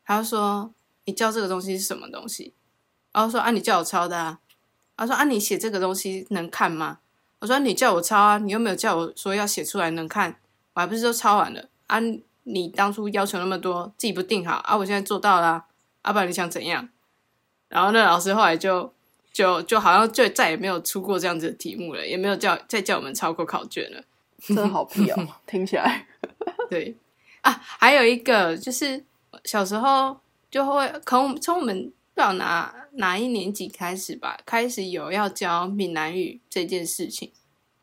[0.04, 0.72] 他就说
[1.04, 2.54] ：“你教这个东西是什么东西？”
[3.12, 4.40] 然后说：“啊，你叫我抄的啊。”
[4.96, 6.98] 他说：“啊，你写这个东西能看吗？”
[7.40, 10.36] 我说：“你叫我抄啊，你又没有叫我说要写出来能看，
[10.72, 11.98] 我还不是都抄完了啊？
[12.44, 15.64] 你当初要求那么多，自己不定好啊，我现在做到了、
[16.02, 16.88] 啊，不然你想怎样？”
[17.68, 18.92] 然后那老师后来就
[19.32, 24.02] 就就好像就再也没有出过这样子的题目了，也没有叫再叫我们抄过考卷了。
[24.48, 26.06] 真的好屁哦， 听起来。
[26.68, 26.94] 对
[27.40, 29.02] 啊，还有一个就是
[29.44, 30.18] 小时候
[30.50, 37.32] 就会从从我们不知道哪哪一年级开始吧，开始有要教闽南语这件事情。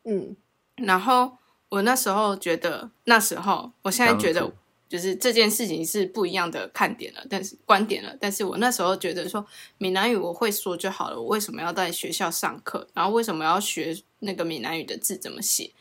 [0.04, 0.36] 嗯，
[0.78, 1.38] 然后
[1.70, 4.52] 我那时候觉得，那时候我现在觉得
[4.90, 8.16] 就是这件事情是不一样的看点了，但是观点了。
[8.20, 9.46] 但是我那时候觉得说
[9.78, 12.88] 闽南语我会说就好了，我为什么要在学校上课？
[12.94, 15.72] 然后为什么要学那个闽南语的字怎么写？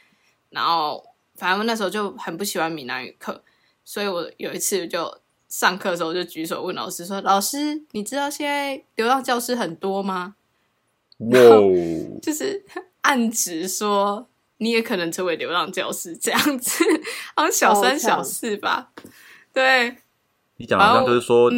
[0.51, 1.05] 然后
[1.37, 3.43] 反正那时候就很不喜欢闽南语课，
[3.85, 10.37] 所以我有一次就上课的时候就举手问老师说：“老师，你知道现在流浪教师很多吗？”
[11.19, 11.71] 哇哦，
[12.23, 12.65] 就是
[13.03, 14.27] 暗指说
[14.59, 16.85] 你也可能成为流浪教师这样子，
[17.35, 18.91] 好像小三小四吧。
[19.53, 19.97] 对，
[20.57, 21.57] 你讲好像就是说嗯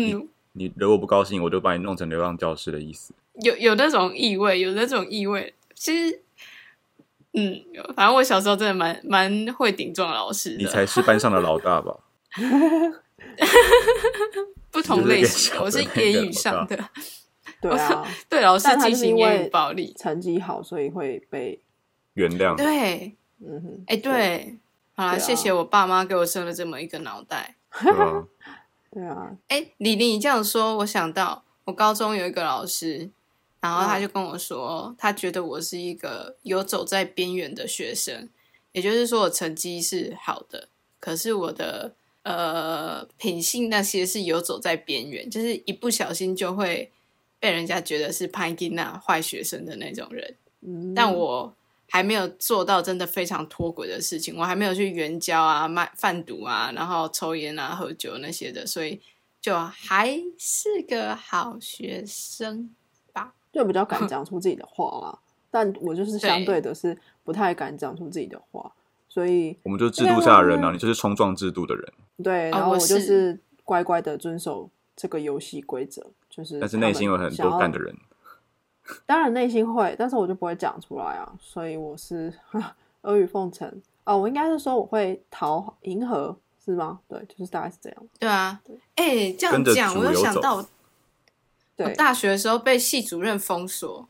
[0.54, 3.12] 你你惹我不高兴，我就把你弄成流浪教师的意思。
[3.42, 5.54] 有有那种意味，有那种意味。
[5.74, 6.22] 其实，
[7.34, 7.60] 嗯，
[7.96, 11.96] 反正我小时候真的蛮蛮会顶撞老师你，才是班上的老大吧？
[14.70, 16.78] 不同类型，我是言语上的，
[17.60, 19.94] 对啊，对老师进行言语暴力。
[19.98, 21.60] 成绩好，所以会被
[22.14, 24.58] 原谅，对，嗯哼，哎，对，
[24.94, 25.18] 好啦，对啊。
[25.18, 27.56] 谢谢我爸妈给我生了这么一个脑袋。
[28.90, 33.10] 对啊， 哎，李玲，你这样说，我想到我高中有一个老师，
[33.62, 38.28] 然后他就跟我说，他觉得我是一个游走在边缘的学生，
[38.72, 41.94] 也就是说我成绩是好的，可是我的
[42.24, 46.90] 呃品性那些是游走在边缘，就是一不小心就会
[47.38, 50.34] 被人家觉得是潘金娜坏学生的那种人。
[50.62, 51.54] 嗯，但我
[51.88, 59.00] 还没有做到真的非常脱轨的事情，我还没有去援交啊、卖贩毒啊，然后抽烟啊、喝酒那些的，所以
[59.40, 62.74] 就还是个好学生。
[63.52, 65.18] 就比较敢讲出自己的话啦。
[65.50, 68.72] 但我就是相对的是不太敢讲出自己的话，
[69.08, 71.92] 所以我们就是制度下的人啊，嗯你就是冲撞制度的人，
[72.24, 77.94] 对，然后我就是是乖乖的遵守这个游戏规则，就是但是内心有很多干的人。
[79.06, 82.32] 当然内心会，但是我就不会讲出来啊，所以我是
[83.02, 83.70] 阿谀奉承
[84.04, 86.98] 哦，我应该是说我会讨迎合，是吗？
[87.06, 88.02] 对，就是大概是这样。
[88.18, 88.60] 对啊，
[88.96, 90.64] 哎、这样讲，我又想到
[91.82, 94.08] 我对，大学的时候被系主任封锁，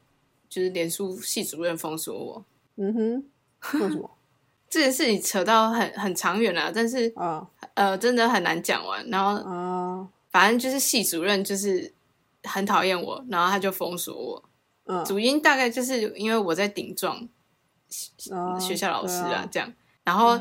[0.48, 2.44] 就是脸书系主任封锁我。
[2.76, 4.10] 嗯哼，为什么
[4.70, 9.06] 这件事情扯到很很长远了，但是啊呃，真的很难讲完。
[9.10, 10.08] 然后啊？
[10.30, 11.92] 反正就是系主任就是
[12.44, 14.44] 很讨厌我，然后他就封锁我。
[14.86, 17.28] 嗯，主因大概就是因为我在顶撞
[18.30, 19.70] 啊学校老师对啊，这样。
[20.04, 20.40] 然后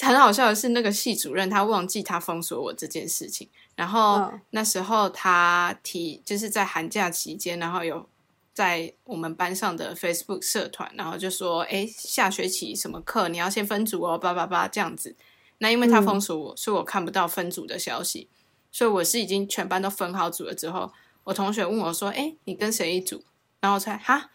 [0.00, 3.48] 很好笑的是，那个系主任他忘记他封锁我这件事情。
[3.74, 8.08] 然后嗯那时候他提，就是在寒假期间，然后有
[8.52, 15.14] 在我们班上的 Facebook 社团，然后就说：“哎，下学期什么课你要先分组哦，叭叭叭这样子。”
[15.58, 18.28] 那因为他嗯封锁我，所以我看不到分组的消息，
[18.70, 20.92] 所以我是已经全班都分好组了之后，
[21.24, 23.24] 我同学问我说：“哎，你跟谁一组？”
[23.60, 24.30] 然后我才哈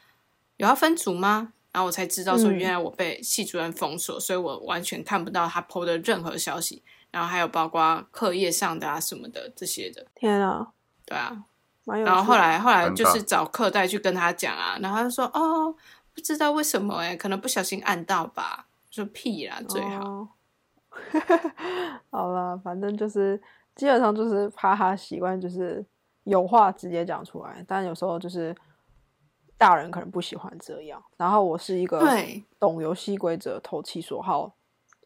[0.58, 1.54] 有要分组吗？
[1.74, 6.82] 然后我才知道说，嗯原来我被系主任封锁，所以我完全看不到他 PO 的任何消息，
[7.12, 10.72] 然后还有包括课业上的啊什么的这些的，天啊，
[11.06, 11.44] 对啊。
[11.86, 12.06] 蛮有。
[12.06, 15.76] 然后后来后来就是找课代去跟他讲啊，然后他就说哦，
[16.14, 20.02] 不知道为什么哎、可能不小心按到吧，说屁啦，最好。
[20.10, 20.30] 哦
[22.12, 23.42] 好了，反正就是
[23.76, 25.84] 基本上就是怕他习惯，就是
[26.24, 28.56] 有话直接讲出来，但有时候就是
[29.58, 31.02] 大人可能不喜欢这样。
[31.18, 34.54] 然后我是一个对懂游戏规则、投其所好、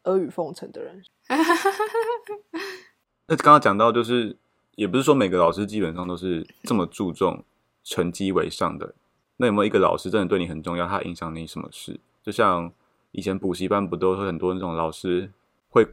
[0.04, 1.04] 阿谀奉承的人。
[3.28, 4.38] 那刚刚讲到，就是
[4.76, 7.44] 也不是说每个老师基本上都是这么注重
[7.84, 8.96] 成绩为上的。
[9.38, 12.00] 那有没有一个老师真的对你很重要，他影响你什么事？
[12.24, 12.72] 就像
[13.12, 15.32] 以前补习班不都会很多那种老师
[15.70, 15.86] 会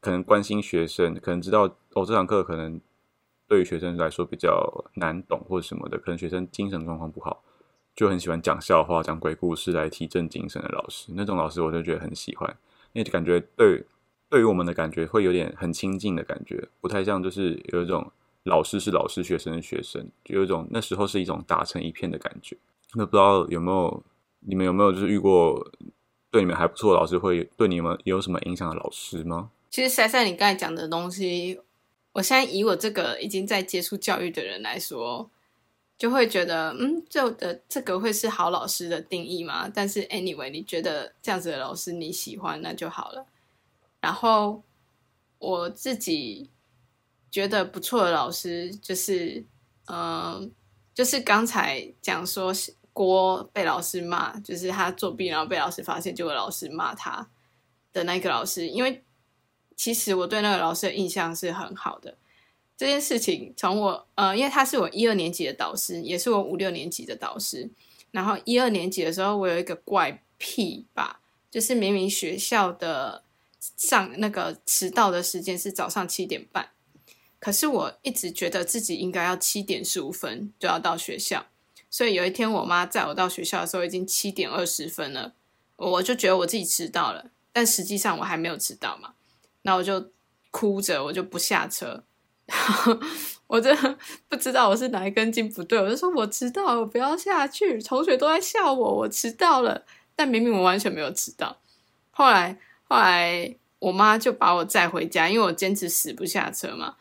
[0.00, 1.62] 可能关心学生，可能知道
[1.94, 2.80] 哦这堂课可能
[3.46, 7.42] 对于学生来说比较难懂或者什么的，可能学生精神状况不好，
[7.98, 11.10] 就很喜欢讲笑话、讲鬼故事来提振精神的老师。
[11.16, 12.48] 那种老师我就觉得很喜欢，
[12.92, 13.84] 因为感觉对
[14.28, 18.08] 对于我们的感觉会有点很亲近的感觉，不太像就是有一种
[18.44, 22.56] 老师是老师，学生是学生，就有一种那时候是一种打成一片的感觉。
[22.94, 24.00] 那不知道有没有
[24.46, 25.68] 你们有没有就是遇过
[26.30, 29.50] 对你们还不错的老师，会对你们有什么影响的老师吗？
[29.70, 31.60] 其实塞塞你刚才讲的东西，
[32.12, 35.28] 我现在以我这个已经在接触教育的人来说，
[35.98, 39.68] 就会觉得，嗯，就的这个会是好老师的定义吗？
[39.68, 43.26] 但是 anyway，你觉得这样子的老师你喜欢，那就好了。
[44.00, 44.62] 然后
[45.40, 46.48] 我自己
[47.32, 49.44] 觉得不错的老师，就是，
[49.86, 50.52] 嗯、
[50.94, 52.52] 就是刚才讲说
[52.92, 57.28] 郭被老师骂，就是他作弊，然后被老师发现，结果老师骂他
[57.92, 59.02] 的那个老师，因为
[59.74, 62.16] 其实我对那个老师的印象是很好的。
[62.78, 67.68] 这件事情从我呃，因为他是我一二年级的导师，也是我五六年级的导师。
[68.12, 73.24] 然后一二年级的时候，我有一个怪癖吧，就是明明学校的
[73.76, 76.70] 上那个迟到的时间是早上七点半，
[77.40, 81.46] 可是我一直觉得自己应该要七点十五分就要到学校。
[81.90, 85.34] 所以有一天，我妈载我到学校的时候，已经七点二十分了，
[85.76, 89.14] 我就觉得我自己迟到了，但实际上我还没有迟到嘛。
[89.62, 90.12] 那我就
[90.52, 92.04] 哭着，我就不下车。
[93.46, 97.80] 我真的不知道我是哪一根筋不对，我就说我迟到，不要下去。
[97.82, 99.84] 同学都在笑我，我迟到了，
[100.16, 101.58] 但明明我完全没有迟到。
[102.10, 106.96] 后来，后来我妈就把我载回家，因为我坚持死不下车嘛。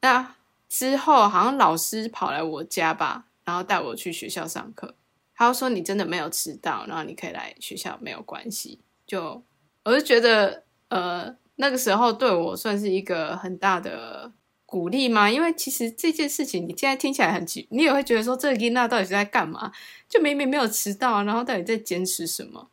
[0.00, 0.34] 那
[0.68, 4.94] 之后好像老师跑来我家吧，然后带我去学校上课。
[5.34, 8.80] 他说你真的没有迟到，然后你可以来学校，没有关系。
[9.06, 9.42] 就
[9.84, 14.32] 我就觉得，呃，那个时候对我算是一个很大的
[14.70, 15.28] 鼓励吗？
[15.28, 19.72] 因为其实这件事情，你现在听起来很奇，你也会觉得说，这个琳娜到底是在干嘛？
[20.08, 22.70] 就明明没有迟到，然后到底在坚持什么？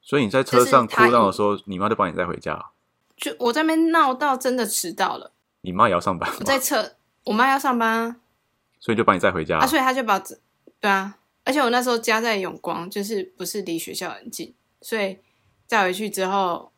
[0.00, 2.70] 所以你在车上哭闹的时候，你妈就帮你带回家，
[3.16, 8.16] 就我在那边闹到真的迟到了，你妈也要上班我在车，我妈要上班啊，
[8.80, 9.58] 所以就把你带回家。
[9.58, 10.36] 啊，所以他就把这
[10.80, 15.18] 对啊，而且我那时候家在永光，就是不是离学校很近，所以
[15.66, 16.72] 再回去之后，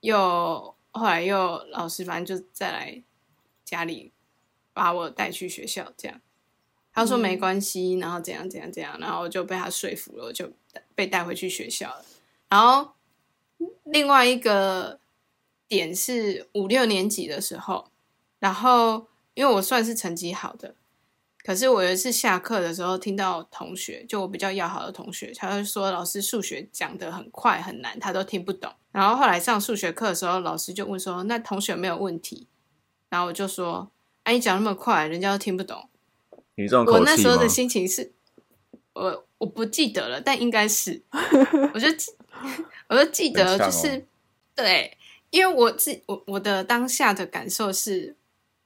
[0.00, 3.02] 又后来又老师反正就再来
[3.70, 4.12] 家里
[4.72, 6.20] 把我带去学校，这样
[6.92, 10.50] 他说没关系，然后怎样怎样怎样，然后我就被他说服了，我就
[10.96, 12.04] 被带回去学校了。
[12.48, 12.94] 然后
[13.84, 14.98] 另外一个
[15.68, 17.92] 点是五六年级的时候，
[18.40, 20.74] 然后因为我算是成绩好的，
[21.44, 28.72] 可是我有一次下课的时候，听到同学，就我比较要好的同学，他就说老师数学讲得很快很难，他都听不懂。
[28.90, 32.48] 然后后来上数学课的时候，老师就问说：“那同学有没有问题？”
[33.10, 33.90] 然后我就说
[34.24, 35.88] ：“哎、你讲那么快，人家都听不懂。”
[36.86, 37.48] 我那时候的？
[37.48, 38.12] 心情是，
[38.92, 41.02] 我我不记得了，但应该是，
[41.74, 42.12] 我就记，
[42.88, 44.06] 我就记得就是，
[44.54, 44.96] 对，
[45.30, 48.14] 因为我自我我的当下的感受是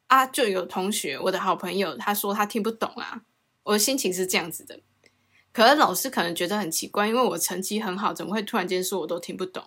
[0.08, 3.22] 啊，就有同学，我的好朋友，他说他听不懂啊，
[3.62, 4.80] 我的心情是这样子的。
[5.52, 9.62] 可是老师可能觉得很奇怪，因为我成绩很好，怎么会突然间说我都听不懂？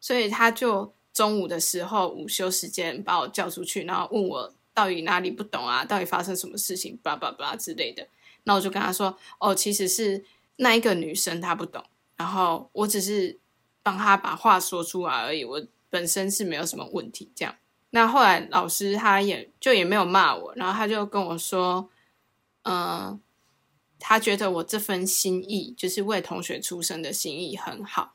[0.00, 8.06] 所以他就中午的时候午休时间把我叫出去，然后问我到底哪里不懂啊，到底发生什么事情，巴拉巴拉之类的。
[8.44, 10.24] 那我就跟他说，哦，其实是
[10.56, 11.84] 那一个女生她不懂，
[12.16, 13.38] 然后我只是
[13.82, 17.30] 帮她把话说出来而已，我本身是没有什么问题。
[17.34, 17.54] 这样，
[17.90, 21.90] 那后来老师他也就也没有骂我，然后他就跟我说，
[22.62, 23.20] 嗯、
[23.98, 28.14] 他觉得我这份心意，就是为同学出生的心意很好，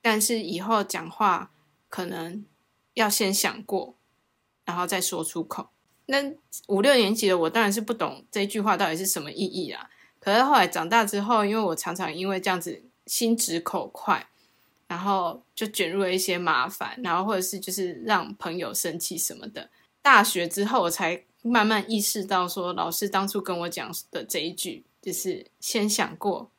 [0.00, 1.50] 但是以后讲话
[1.96, 2.44] 可能
[2.92, 3.94] 要先想过，
[4.66, 5.70] 然后再说出口。
[6.04, 6.34] 那
[6.66, 9.88] 五六年级的我当然是不懂这句话到底是什么意义啦。
[10.20, 14.28] 可是后来长大之后，因为我常常因为这样子心直口快，
[14.86, 19.70] 然后就卷入了一些麻烦，然后或者是就是让朋友生气什么的。
[20.02, 26.50] 大学之后，我才慢慢意识到说，老师当初跟我讲的这一句，就是先想过，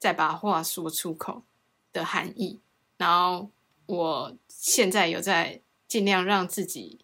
[0.00, 1.44] 再把话说出口
[1.92, 2.58] 的含义。
[2.96, 3.48] 然后
[3.86, 7.00] 我现在有在尽量让自己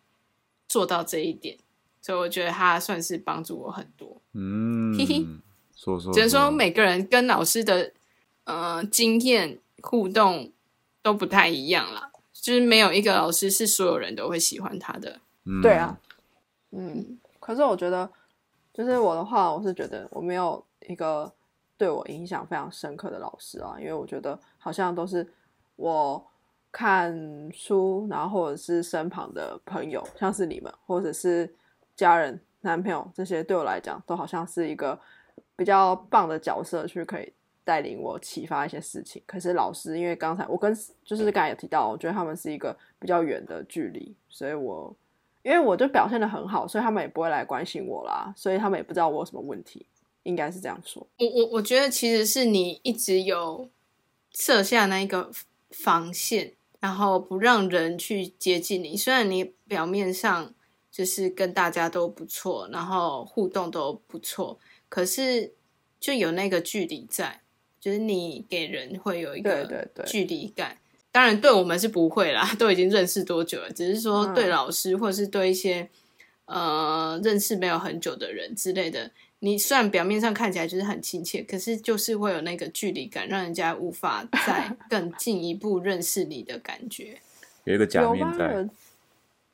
[0.69, 1.59] 做到这一点，
[2.01, 4.21] 所以我觉得他算是帮助我很多。
[4.33, 5.27] 嗯，嘿嘿
[5.75, 7.93] 说说，只能说每个人跟老师的
[8.45, 10.53] 呃经验互动
[11.03, 15.21] 都不太一样啦，就是没有一个老师是所有人都会喜欢他的。
[15.45, 15.99] 嗯对啊，
[16.73, 18.11] 嗯，可是我觉得，
[18.73, 21.33] 就是我的话，我是觉得我没有一个
[21.77, 25.33] 对我影响非常深刻的老师啊，因为我觉得好像都是
[25.77, 26.27] 我
[26.71, 31.53] 看书，然后或者是身旁的朋友，像是你们，或者是
[31.97, 34.99] 家人、男朋友这些，对我来讲都好像是一个
[35.57, 37.33] 比较棒的角色，去可以
[37.65, 39.23] 带领我启发一些事情。
[39.27, 44.95] 可是老师，因为刚才我跟就是刚才有提到，我觉得他们是一个比较远的距离，所以我
[45.43, 49.87] 因为我就表现的很好，所以他们也不会来关心我啦，所以他们也不知道我有什么问题，
[50.25, 51.07] 应该是这样说。
[51.19, 53.69] 我我我觉得其实是你一直有
[54.33, 55.31] 设下那一个
[55.71, 58.97] 防线，然后不让人去接近你。
[58.97, 60.55] 虽然你表面上
[60.91, 64.59] 就是跟大家都不错，然后互动都不错，
[64.89, 65.53] 可是
[66.01, 67.43] 就有那个距离在，
[67.81, 70.79] 就是你给人会有一个对对对距离感。
[71.11, 75.89] 当然，对我们是不会啦，都已经认识多久了，只是说嗯对老师或者是对一些
[76.45, 79.11] 呃认识没有很久的人之类的，
[79.41, 87.19] 你虽然表面上看起来就是很亲切，可是就是会有那个距离感，让人家无法再 更进一步认识你的感觉。
[87.65, 88.11] 有一个假？
[88.11, 88.69] 面在，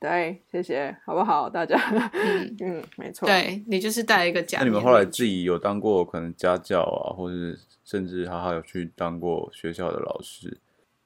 [0.01, 1.51] 对，谢谢，好不好？
[1.51, 1.77] 大家，
[2.13, 4.67] 嗯， 嗯，没错，，对你就是戴一个假面。
[4.67, 10.57] 那你们后来自己有当过可能家教啊，或是甚至哈哈有去当过学校的老师，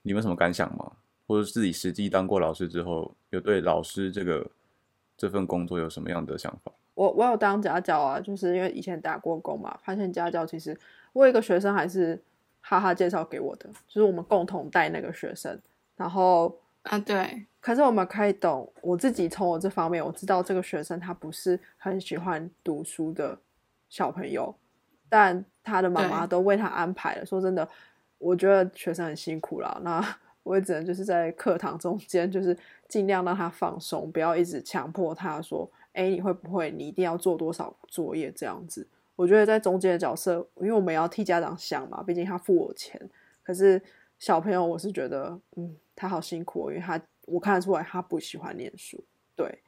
[0.02, 0.92] 你们有什么感想吗？
[1.26, 4.50] 或者自己实际当过老师之后，有对老师这个
[5.16, 6.72] 这份工作有什么样的想法？
[6.98, 10.76] 我我有当家教啊，就是因为以前打过工嘛，发现家教其实
[11.12, 12.20] 我有一个学生还是
[12.60, 15.56] 哈哈介绍给我的，就是我们共同带那个学生，
[15.94, 23.38] 然后啊，对，可是我们可以懂，我自己从我这方面，我知道这个学生他不是很喜欢读书的
[23.88, 24.52] 小朋友，
[25.08, 27.24] 但他的妈妈都为他安排了。
[27.24, 27.68] 说真的，
[28.18, 30.04] 我觉得学生很辛苦啦，那
[30.42, 36.70] 我也只能就是在课堂中间，就是尽量让他放松，不要一直强迫他说，哎，你会不会？
[36.70, 38.86] 你一定要做多少作业这样子。
[39.16, 43.10] 我觉得在中间的角色，因为我们要替家长想嘛，毕竟他付我钱。
[43.42, 43.82] 可是
[44.20, 49.02] 小朋友，我是觉得，嗯，他好辛苦、哦，因为他我看得出来他不喜欢念书，
[49.34, 49.58] 对，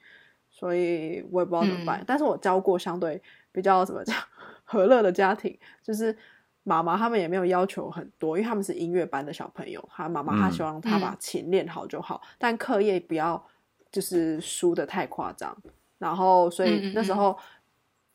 [0.49, 2.01] 所以我也不知道怎么办。
[2.01, 3.20] 嗯但是我教过相对
[3.51, 4.16] 比较怎么讲
[4.62, 6.16] 和乐的家庭，就是
[6.62, 13.45] 妈妈他们也没有要求很多，因为他们是音乐班的小朋友，他妈妈她嗯希望他把嗯琴练好就好，但课业不要
[13.91, 15.57] 就是输的太夸张。
[16.01, 17.39] 然后，所以那时候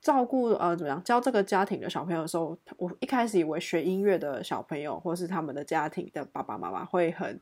[0.02, 7.40] 照顾呃怎么样教这个家庭的小朋友的时候，我一开始以为学音乐的小朋友或是他们的家庭的爸爸妈妈会很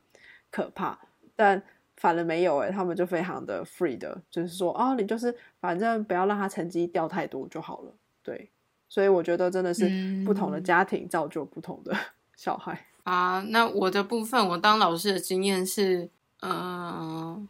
[0.52, 1.00] 可怕，
[1.36, 1.64] 但
[1.98, 7.92] 反而没有诶、他们就非常的 free 的，就是说哦，你就是反正不要让他成绩掉太多就好了，
[8.22, 8.52] 对。
[8.90, 9.90] 所以我觉得真的是
[10.24, 11.92] 不同的嗯家庭造就不同的
[12.38, 12.86] 小孩。
[13.04, 16.08] 啊，那我的部分，我当老师的经验是，
[16.44, 17.50] 嗯、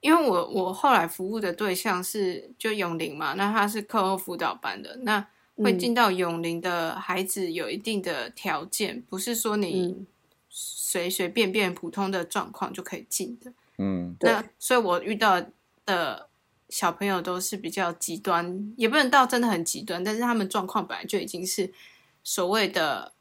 [0.00, 5.20] 因为我我后来服务的对象是就永龄嘛，那他是课后辅导班的，那
[5.56, 10.06] 会嗯进到永龄的孩子有一定的条件，不是说你嗯，
[10.48, 13.52] 随随便便普通的状况就可以进的。
[13.78, 15.44] 嗯，对那所以我遇到
[15.84, 16.28] 的
[16.68, 21.72] 小朋友都是比较极端，也不能到真的很极端，但是他们状况本来就已经是
[22.22, 23.12] 所谓的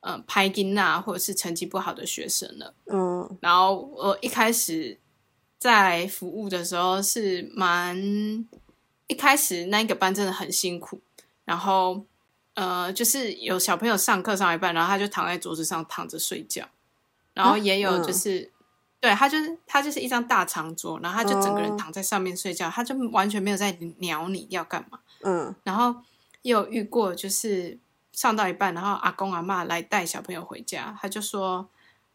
[0.00, 2.74] 呃拍音呐，或者是成绩不好的学生了。
[2.86, 4.98] 嗯然后我一开始
[5.58, 7.96] 在服务的时候是蛮
[9.08, 11.00] 一开始那个班真的很辛苦，
[11.44, 12.04] 然后
[12.54, 16.68] 呃就是有小朋友上课上一半，然后他就躺在桌子上躺着睡觉，
[17.34, 18.02] 然后啊也有嗯。
[18.04, 18.50] 就是、
[19.00, 21.76] 对他就是他就是一张大长桌，然后他就整个人哦。
[21.76, 25.00] 躺在上面睡觉，他就完全没有在鸟你要干嘛。
[25.22, 25.54] 嗯。
[25.64, 25.94] 然后
[26.42, 27.78] 也有遇过，就是
[28.12, 31.68] 上到一半，然后阿公阿妈来带小朋友回家，他就说：“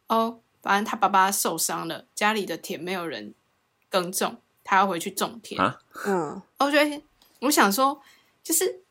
[0.08, 3.36] 哦，反正他爸爸受伤了，家里的田没有人
[3.90, 5.62] 耕种，他要回去种田。
[5.62, 7.04] 啊嗯，我觉得，
[7.42, 8.02] 我想说，
[8.42, 8.82] 就是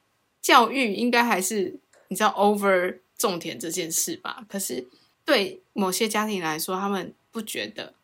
[0.40, 4.44] 教育应该还是你知道 over 种田这件事吧。
[4.48, 4.86] 可是
[5.24, 7.94] 对某些家庭来说，他们不觉得。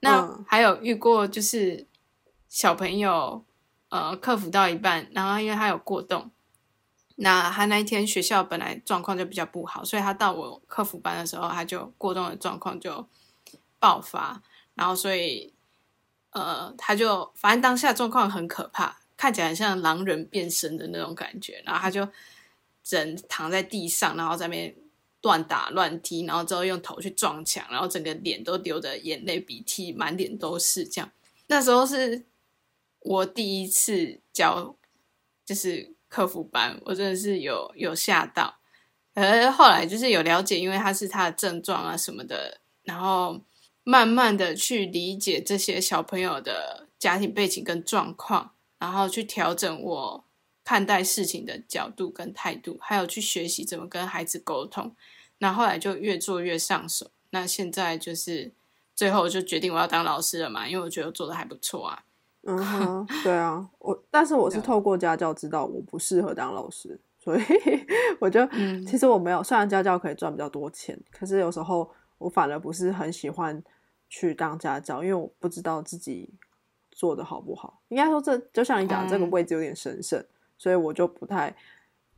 [0.00, 1.86] 那嗯还有遇过，就是
[2.48, 3.44] 小朋友
[3.88, 6.30] 呃克服到一半，然后因为他有过动，
[7.16, 13.08] 那他那一天学校本来状况就比较不好，所以他到我客服班的时候，他就过动的状况就
[13.78, 14.42] 爆发，
[14.74, 15.52] 然后所以
[16.30, 22.06] 呃，他就反正当下状况很可怕，看起来很像狼人变身的那种感觉，然后他就
[22.84, 24.74] 人躺在地上，然后在那边
[25.22, 31.10] 乱打乱踢，然后之后用头去撞墙，然后整个脸都流着眼泪鼻涕，满脸都是这样。
[31.46, 32.26] 那时候是
[33.00, 34.76] 我第一次教，
[35.46, 38.56] 就是客服班，我真的是有有吓到。
[39.12, 43.42] 呃，后来就是有了解，因为他是他的症状啊什么的，然后
[43.84, 50.24] 慢慢的去理解这些小朋友的家庭背景跟状况，然后去调整我
[50.64, 54.96] 看待事情的角度跟态度，还有去学习怎么跟孩子沟通。
[55.36, 57.10] 那后来就越做越上手。
[57.28, 58.50] 那现在就是
[58.94, 62.04] 最后就决定我要当老师了嘛，因为我觉得做的还不错啊。
[62.46, 67.40] 嗯 哼，对啊，我但是我是透过家教知道我不适合当老师，所以
[68.20, 73.62] 我就、嗯其实我没有，虽然家教可以赚比较多钱，可是有时候我反而不是很喜欢
[74.08, 76.30] 去当家教，因为我不知道自己
[76.92, 77.82] 做的好不好。
[77.88, 80.24] 应该说这就像你讲的，这个嗯位置有点神圣，
[80.56, 81.54] 所以我就不太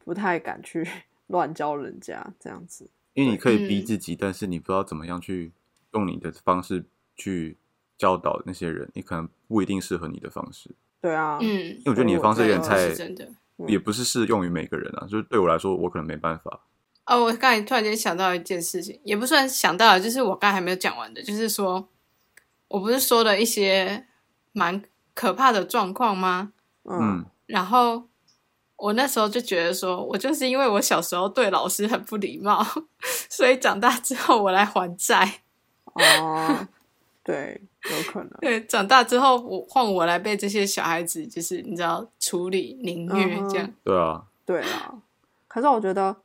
[0.05, 0.87] 不太敢去
[1.29, 2.91] 乱教人家这样子。
[3.14, 5.53] 因为你可以逼嗯自己，但是你不知道怎么样去
[5.95, 6.85] 用你的方式
[7.16, 7.57] 去
[7.99, 10.70] 教导那些人，你可能不一定适合你的方式。
[11.01, 13.24] 对啊，嗯因为我觉得你的方式有点太，真的。
[13.24, 13.34] 嗯
[13.66, 15.07] 也不是适用于每个人啊。
[15.11, 16.61] 就是对我来说，我可能没办法。
[17.07, 21.88] 哦，我刚才突然间想到一件事情，也不算想到了，就是我刚才还没有讲完的，就是说
[22.68, 24.07] 我不是说了一些
[24.53, 24.80] 蛮
[25.12, 26.53] 可怕的状况吗？
[26.84, 28.05] 嗯嗯，然后
[28.76, 32.64] 我那时候就觉得说，我就是因为我小时候对老师很不礼貌，
[33.28, 35.40] 所以长大之后我来还债。
[35.94, 36.68] 哦，
[37.29, 37.61] 对，
[37.91, 38.31] 有可能。
[38.41, 43.70] 对，长大之后我换我来被这些小孩子，就是你知道处理凌虐这样。
[43.85, 44.95] 对啊，对啊，
[45.47, 46.16] 可是我觉得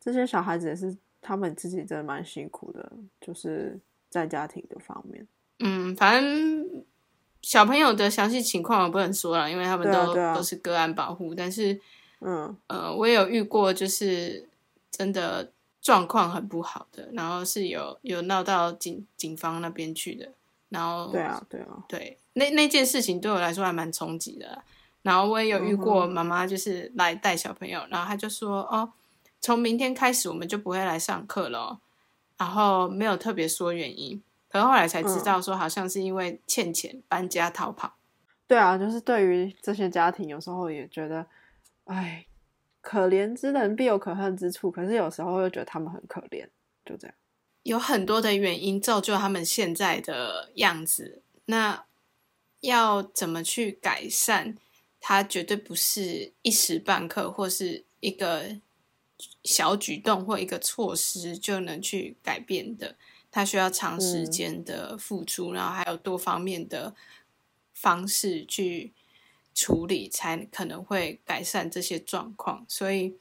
[0.00, 3.76] 这些小孩子也是他们自己真的蛮辛苦的，就是
[4.08, 5.26] 在家庭的方面。
[5.58, 6.84] 嗯，反正
[7.42, 11.34] 小朋友的详细情况我不能说了，因为他们都、啊啊都是个案保护。
[11.34, 11.80] 但是
[12.20, 14.48] 嗯呃，我也有遇过，就是
[14.88, 15.50] 真的
[15.82, 20.30] 状况很不好的，然后是有有闹到警警方那边去的。
[20.74, 24.62] 然后对啊，对啊，对，那那件事情对我来说还蛮冲击的。
[25.02, 28.90] 然后我也有遇过妈妈就是来带小朋友，然后她就说：“哦，
[29.40, 31.78] 从明天开始我们就不会来上课了哦。”
[32.38, 37.94] 然后没有特别说原因，可是后来才知道说好像是因为欠钱搬家逃跑。
[38.46, 41.26] 对啊，就是对于这些家庭，有时候也觉得，
[41.84, 42.24] 哎，
[42.80, 44.70] 可怜之人必有可恨之处。
[44.70, 46.48] 可是有时候又觉得他们很可怜，
[46.84, 47.14] 就这样。
[47.64, 51.20] 有很多的原因造就他们现在的样子。
[51.46, 51.84] 那
[52.60, 54.54] 要怎么去改善？
[55.00, 58.58] 它绝对不是一时半刻或是一个
[59.42, 62.96] 小举动或一个措施就能去改变的。
[63.30, 66.94] 它需要长时嗯间的付出，然后还有多方面的
[67.74, 68.92] 方式去
[69.54, 72.64] 处理，才可能会改善这些状况。
[72.68, 73.16] 所以，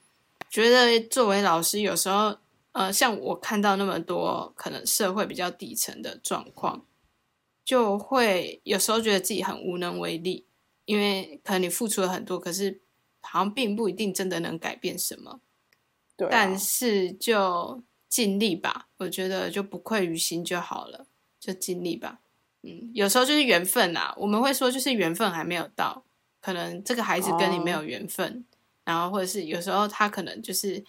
[0.50, 2.38] 觉得作为老师，有时候
[2.74, 6.86] 呃，像我看到那么多可能社会比较底层的状况，
[7.64, 10.46] 就会有时候觉得自己很无能为力，
[10.86, 12.82] 因为可能你付出了很多，可是
[13.22, 15.40] 好像并不一定真的能改变什么。
[16.18, 21.08] 对、啊，但是就尽力吧，我觉得就不愧于心就好了，
[21.40, 22.20] 就尽力吧。
[22.64, 26.04] 嗯，有时候就是缘分啊，我们会说就是缘分还没有到，
[26.42, 28.46] 可能这个孩子跟你没有缘分，
[28.84, 30.84] 然后或者是有时候他可能就是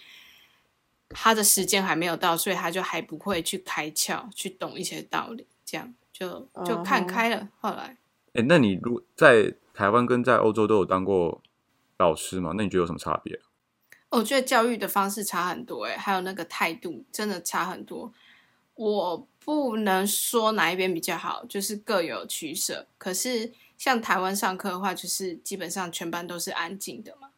[1.11, 7.49] 他的时间还没有到，所以他就还不会去开窍，去懂一些道理，这样就就看开了。
[7.61, 7.97] 后来
[8.33, 11.41] 哎，那你如在台湾跟在欧洲都有当过
[11.99, 12.53] 老师吗？
[12.57, 13.41] 那你觉得有什么差别？
[14.11, 18.13] 我觉得教育的方式差很多、欸，还有那个态度真的差很多。
[18.77, 22.87] 我不能说哪一边比较好，就是各有取舍。
[22.99, 27.31] 可是像台湾上课的话，就是基本上全班都是安静的嘛，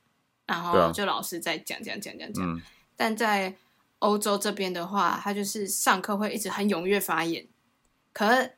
[0.46, 2.44] 然后就老师在讲讲讲讲讲。
[2.44, 2.62] 嗯，
[2.96, 3.54] 但在
[4.00, 7.46] 欧洲这边的话，他就是上课会一直很踊跃发言。
[8.12, 8.56] 可是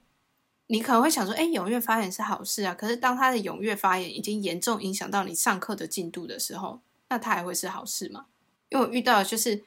[0.68, 2.74] 你可能会想说，哎，踊跃发言是好事啊。
[2.74, 8.26] 可是当他的踊跃发言已经严重影响到你上课的进度的时候，那他还会是好事吗？
[8.68, 9.64] 因为我遇到的就是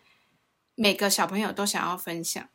[0.76, 2.48] 每个小朋友都想要分享，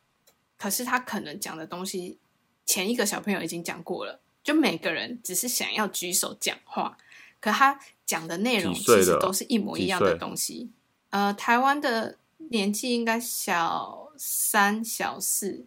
[0.56, 2.18] 可是他可能讲的东西
[2.64, 6.96] 前一个小朋友已经讲过了，就每个人只是想要举手讲话，
[7.40, 10.70] 可他讲的内容其实都是一模一样的东西。
[11.16, 12.18] 呃，台湾的
[12.50, 15.64] 年纪应该小三、小四，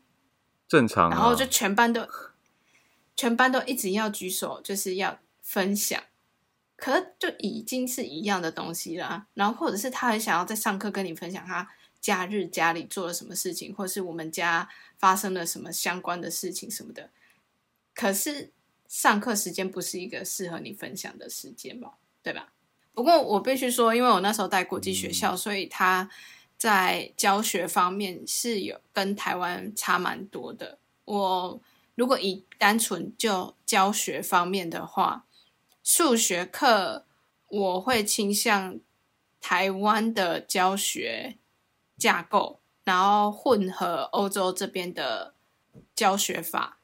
[0.67, 1.09] 正常、啊。
[1.09, 2.07] 然后就全班都
[3.15, 6.03] 全班都一直要举手，就是要分享，
[6.75, 9.25] 可是就已经是一样的东西啦。
[9.33, 11.67] 然后或者是他很想要在上课跟你分享他
[11.99, 14.69] 假日家里做了什么事情，或是我们家
[14.99, 17.09] 发生了什么相关的事情什么的。
[17.95, 18.51] 可是
[18.87, 21.97] 上课时间不是一个适合你分享的时间吧？
[22.21, 22.53] 对吧？
[22.93, 26.09] 不过我必须说，因为我那时候带国际学校，所以他
[26.57, 30.77] 在教学方面是有跟台湾差蛮多的。
[31.05, 31.61] 我
[31.95, 35.25] 如果以单纯就教学方面的话，
[35.81, 37.05] 数学课
[37.47, 38.79] 我会倾向
[39.39, 41.37] 台湾的教学
[41.97, 45.33] 架构，然后混合欧洲这边的
[45.95, 46.78] 教学法。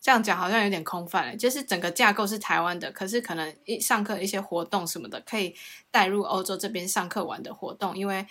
[0.00, 5.54] 这样讲好像有点空泛了，就是整个架构是台湾的，可是可能一上课一些活动什么的，可以
[5.90, 8.26] 带入欧洲这边上课玩的活动，因为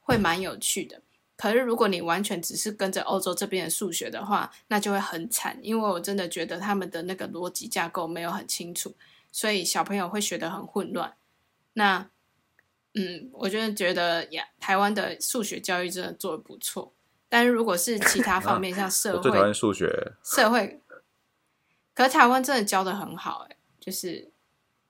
[0.00, 1.02] 会蛮有趣的。
[1.36, 8.94] 可是如果你完全只是跟着欧洲这边的数学的话，那就会很惨，因为我真的觉得他们的那个逻辑架构没有很清楚，
[9.32, 11.14] 所以小朋友会学得很混乱。
[11.74, 12.08] 那，
[12.94, 16.92] 嗯，我真的觉得呀，台湾的数学教育真的做得不错，
[17.28, 20.79] 但是如果是其他方面， 像社我最讨厌会、数学，社会，
[21.94, 24.30] 可是台湾真的教的很好、欸，就是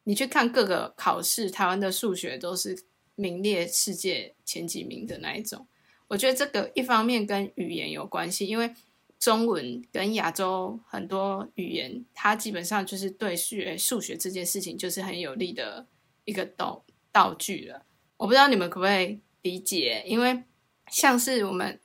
[0.04, 2.84] 你去看各个考试，台湾的数学都是
[3.14, 5.66] 名列世界前几名的那一种。
[6.08, 8.74] 我觉得这个一方面跟语言有关系，因为
[9.18, 15.86] 中文跟亚洲很多语言，它基本上就是对学数学这件事情就是很有利的
[16.24, 17.84] 一个道道具了。
[18.16, 20.42] 我不知道你们可不可以理解，因为
[20.90, 21.78] 像是我们，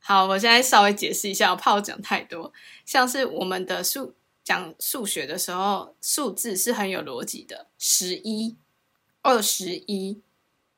[0.00, 2.52] 好，我现在稍微解释一下，我怕我讲太多。
[2.84, 8.56] 像是我们的数讲数学的时候，数字是很有逻辑的，十一、
[9.22, 10.20] 二十一，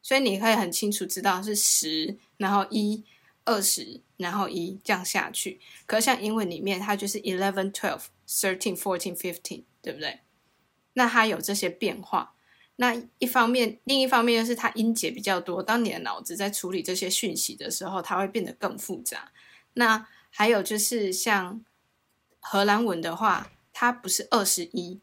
[0.02, 3.04] 所以你可以很清楚知道是十，然后一、
[3.44, 5.60] 二十，然后一这样下去。
[5.86, 10.20] 可像英文里面，它就是 eleven、twelve、thirteen、fourteen、fifteen，对不对？
[10.92, 12.34] 那它有这些变化。
[12.76, 15.62] 那一方面，另一方面又是它音节比较多。
[15.62, 19.30] 当你的脑子在处理这些讯息的时候，它会变得更复杂。
[19.74, 21.64] 那还有就是像
[22.46, 25.00] 荷兰文的话，它不是二十一，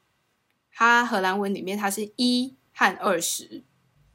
[0.71, 3.63] 它荷兰文里面它是一和二十，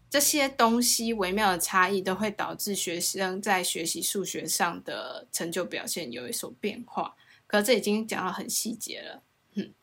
[0.09, 7.17] 这些东西微妙的差异都会导致学生在学习数学上的成就表现有一所变化。
[7.49, 9.23] 可这已经讲到很细节了，
[9.55, 9.75] 嗯，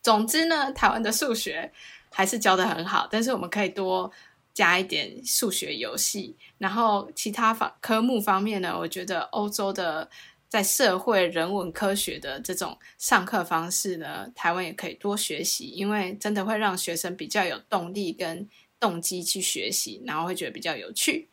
[0.00, 1.72] 总之呢，台湾的数学
[2.10, 4.10] 还是教的很好，但是我们可以多
[4.52, 10.08] 加一点数学游戏，然后其他方科目方面呢，我觉得欧洲的
[10.54, 18.48] 在社会人文科学的这种上课方式呢，台湾也可以多学习，因为真的会让学生比较有动力跟
[18.78, 21.28] 动机去学习，然后会觉得比较有趣。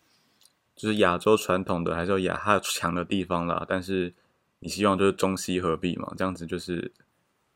[0.76, 4.11] 就是亚洲传统的还是有亚哈强的地方啦，但是
[4.57, 6.91] 你希望就是中西合璧嘛，这样子就是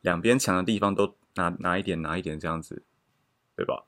[0.02, 2.84] 两边强的地方都拿拿一点拿一点这样子，
[3.56, 3.86] 对吧？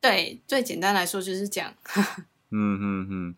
[0.00, 1.72] 对，最简单来说就是这样。
[2.50, 3.34] 嗯嗯嗯。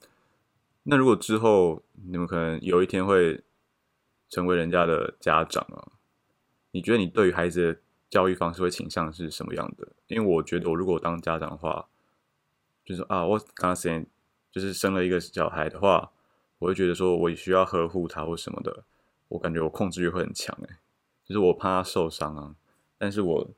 [0.84, 3.42] 那如果之后你们可能有一天会
[4.32, 5.92] 成为人家的家长啊，
[6.70, 9.86] 你觉得你对于孩子的教育方式会倾向是什么样的？
[10.06, 11.86] 因为我觉得我如果当家长的话，
[12.82, 14.06] 就是啊，我刚才
[14.50, 16.12] 就是生了一个小孩的话，
[16.58, 18.84] 我会觉得说我需要呵护他或什么的，
[19.28, 20.76] 我感觉我控制欲会很强诶，
[21.26, 22.56] 就是我怕他受伤啊，
[22.96, 23.50] 但是我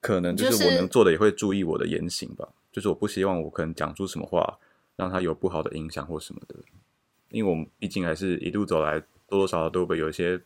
[0.00, 4.60] 可能就就是是我能做的也会注意我的言行吧，就是我不希望我可能讲出什么话
[4.94, 6.54] 让他有不好的影响或什么的，
[7.30, 10.40] 因为我们毕竟还是一路走来，多多少少都会有一些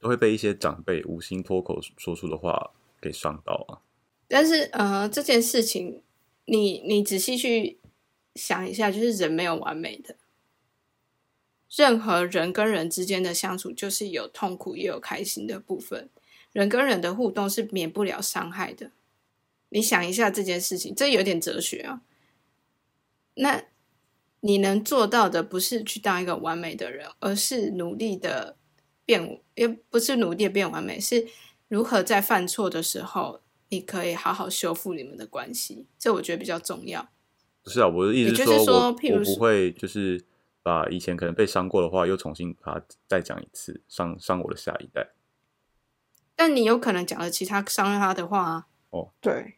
[0.00, 3.80] 都会被一些长辈无心脱口说出的话给伤到啊。
[4.28, 6.02] 但是呃，这件事情
[6.46, 7.78] 你你仔细去
[8.34, 10.16] 想一下，就是人没有完美的，
[11.70, 16.08] 任何人跟人之间的相处就是有痛苦也有开心的部分，
[16.52, 18.90] 人跟人的互动是免不了伤害的。
[19.68, 22.02] 你想一下这件事情，这有点哲学啊。
[23.34, 23.64] 那
[24.46, 28.58] 你能做到的不是去当一个完美的人，而是努力的
[29.06, 31.26] 变，也不是努力的变完美，是
[31.66, 33.40] 如何在犯错的时候，
[33.70, 35.86] 你可以好好修复你们的关系。
[35.98, 37.08] 这我觉得比较重要。
[37.62, 40.22] 不是啊，我的意思也就是说我我说譬如说不会就是
[40.62, 45.14] 把以前可能被伤过的话又重新把它再讲一次，伤伤我的下一代。
[46.36, 48.66] 但你有可能讲了其他伤害他的话啊。
[48.90, 49.56] 哦对，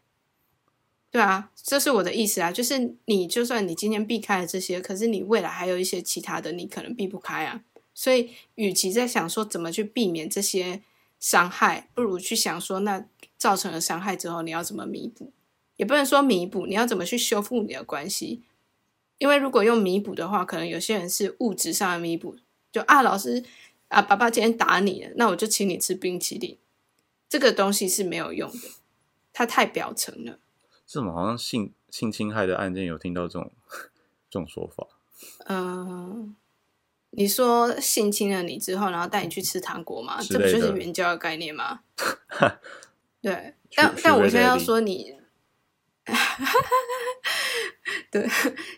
[1.11, 7.63] 对啊，这是我的意思啊，就是你就算你今天避开了这些，可是你未来还有一些其他的，你可能避不开啊。
[7.95, 10.83] 所以，与其在想说怎么去避免这些
[11.19, 13.07] 伤害，不如去想说，那
[13.39, 15.33] 造成了伤害之后，你要怎么弥补？
[15.77, 18.43] 也不能说弥补，你要怎么去修复你的关系？
[19.17, 22.37] 因为如果用弥补的话，可能有些人是物质上的弥补，
[22.71, 23.43] 就啊，老师
[23.89, 26.59] 啊，爸爸今天打你了，那我就请你吃冰淇淋，
[27.31, 28.69] 这个东西是没有用的，
[29.33, 30.39] 它太表层了。
[30.87, 33.53] 这种好像性性侵害的案件有听到这种
[34.31, 34.87] 这种说法。
[35.47, 36.37] 嗯、
[37.11, 40.19] 你说性侵了你之后，然后带你去吃糖果吗？
[40.23, 41.81] 这不就是援交的概念吗？
[43.23, 45.17] 对，但但我现在要说你，
[48.13, 48.29] 对，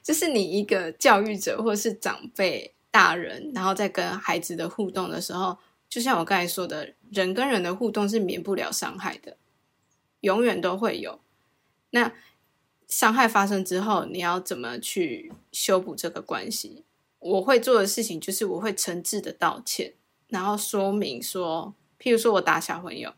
[0.03, 9.37] 就是你一个教育者或是长辈、大人，然后在跟孩子的互动的时候，就像我刚才说的，人跟人的互动是免不了伤害的，
[10.21, 11.21] 永远都会有。
[11.91, 12.13] 那
[12.87, 16.85] 伤害发生之后，你要怎么去修补这个关系？
[17.19, 19.95] 我会做的事情就是我会诚挚的道歉，
[20.29, 23.13] 然后说明说，譬如说我打小朋友，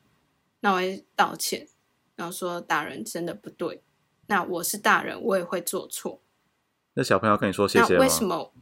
[0.60, 1.68] 那我会道歉，
[2.16, 3.82] 然后说打人真的不对，
[4.26, 6.20] 那我是大人，我也会做错。
[6.94, 7.88] 那小朋友跟你说谢谢吗？
[7.92, 8.52] 那为什么？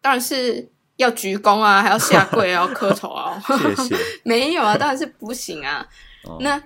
[0.00, 3.40] 当然是要鞠躬啊，还要下跪啊， 要磕头啊。
[3.40, 3.96] 谢谢。
[4.24, 5.88] 没有啊，当然是不行啊。
[6.24, 6.62] 哦那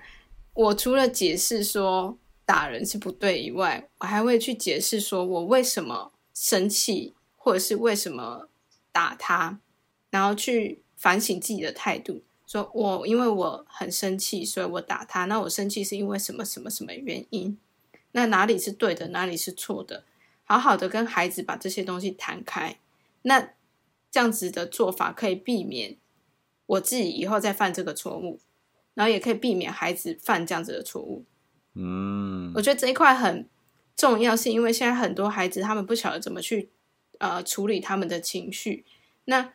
[0.55, 8.49] 我除了解释说打人是不对以外，我还会去解释说我为什么生气，或者是为什么
[8.92, 9.61] 打他，
[10.11, 12.22] 然后去反省自己的态度。
[12.47, 15.24] 说我因为我很生气，所以我打他。
[15.24, 17.59] 那我生气是因为什么什么什么原因？
[18.12, 20.05] 那哪里是对的，哪里是错的？
[20.44, 22.78] 好好的跟孩子把这些东西谈开。
[23.22, 23.55] 那
[24.12, 25.97] 这样子的做法可以避免
[26.66, 28.38] 我自己以后再犯这个错误，
[28.94, 31.24] 然后也可以避免孩子犯这样子的错误。
[31.77, 33.47] 嗯我觉得这一块很
[33.97, 36.70] 重要，是因为现在很多孩子他们不晓得怎么去
[37.18, 38.85] 呃处理他们的情绪，
[39.27, 39.53] 那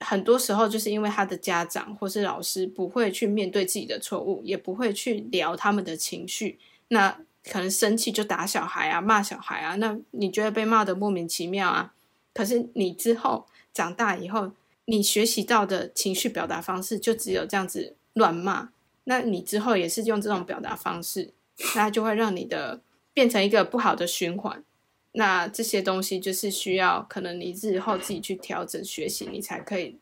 [0.00, 6.58] 很多时候就是因为他的家长或是老师不会去面对自己的错误，也不会去聊他们的情绪，
[6.88, 7.18] 那
[7.50, 11.94] 可能生气就打小孩啊，骂小孩啊，那你觉得被骂的莫名其妙啊？
[12.32, 14.52] 可是你之后长大以后，
[14.86, 18.70] 你学习到的情绪表达方式就只有这样子乱骂，
[19.04, 21.32] 那你之后也是用这种表达方式，
[21.76, 22.82] 那就会让你的
[23.12, 24.64] 变成一个不好的循环。
[25.12, 30.00] 那这些东西就是需要可能你日后自己去调整学习，你才可以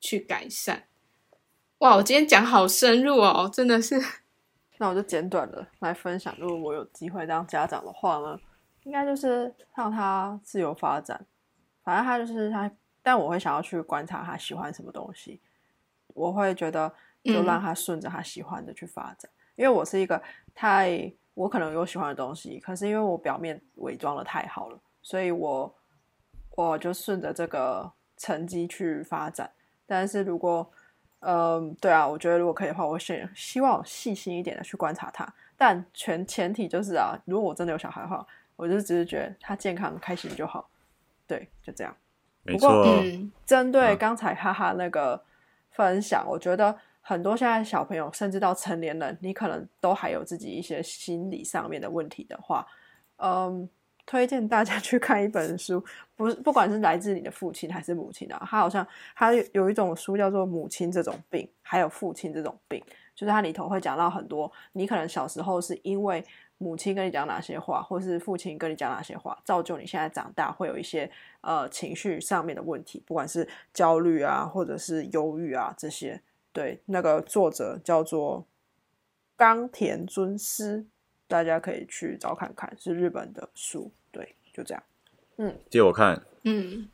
[0.00, 0.88] 去改善。
[1.78, 4.00] 哇，我今天讲好深入哦，真的是。
[4.78, 8.40] 那我就简短的来分享，如果我有机会当家长的话呢，
[8.82, 11.24] 应该就是让他自由发展。
[11.84, 12.68] 反正他就是他，
[13.00, 15.40] 但我会想要去观察他喜欢什么东西，
[16.08, 16.92] 我会觉得
[17.24, 19.30] 就让他顺着他喜欢的去发展。
[19.56, 20.20] 因为我是一个
[20.54, 25.74] 太，我可能有喜欢的东西，可是因为我表面伪装的太好了，所以我
[26.56, 29.50] 我就顺着这个成绩去发展。
[29.86, 30.70] 但是如果
[31.20, 40.68] 嗯，对啊，我觉得如果可以的话，我选希望细心一点的去观察他，但全前提就是啊，如果我真的有小孩的话，我就只是觉得他健康开心就好，
[41.26, 41.96] 对，就这样。
[42.42, 42.84] 没不过
[43.46, 45.22] 针对嗯刚才哈哈那个
[45.70, 52.64] 分享，我觉得很多现在小朋友，甚至到成年人，你可能都还有自己一些心理上面的问题的话，
[53.16, 53.68] 嗯，
[54.06, 55.84] 推荐大家 去看一本书，
[56.14, 58.86] 不是不管是来自你的父亲还是母亲啊，他好像
[59.16, 62.80] 他有有一种书叫做《母亲这种病》，还有父亲这种病，
[63.16, 66.24] 就是它里头会讲到很多，你可能小时候是因为
[66.58, 76.20] 母亲跟你讲哪些话，或是父亲跟你讲哪些话，造就你现在长大会有一些呃情绪上面的问题，不管是焦虑啊，或者是忧郁啊这些。
[76.52, 78.46] 对，那个作者叫做
[79.36, 80.86] 冈田尊司，
[81.26, 83.90] 大家可以去找看看，是日本的书。
[84.10, 84.82] 对，就这样。
[85.38, 86.88] 嗯借我看，嗯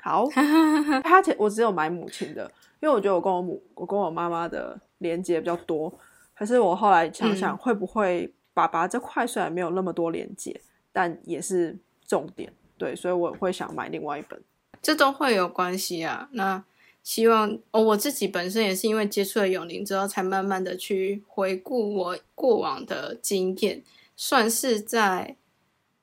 [0.00, 0.26] 好，
[1.02, 5.92] 他其我只有买母亲的，因为我觉得我跟我母我跟我妈妈的连接比较多。
[6.34, 10.60] 可是我后来想想，嗯会不会爸爸这块虽然没有那么多连接，
[10.92, 11.76] 但也是
[12.06, 12.52] 重点。
[12.78, 14.40] 对，所以我会想买另外一本。
[14.82, 16.28] 这都会有关系啊。
[16.32, 16.62] 那
[17.04, 23.84] 希望哦，我自己本身也是因为接触了永林之后，才慢慢的去回顾我过往的经验，
[24.16, 25.36] 算是在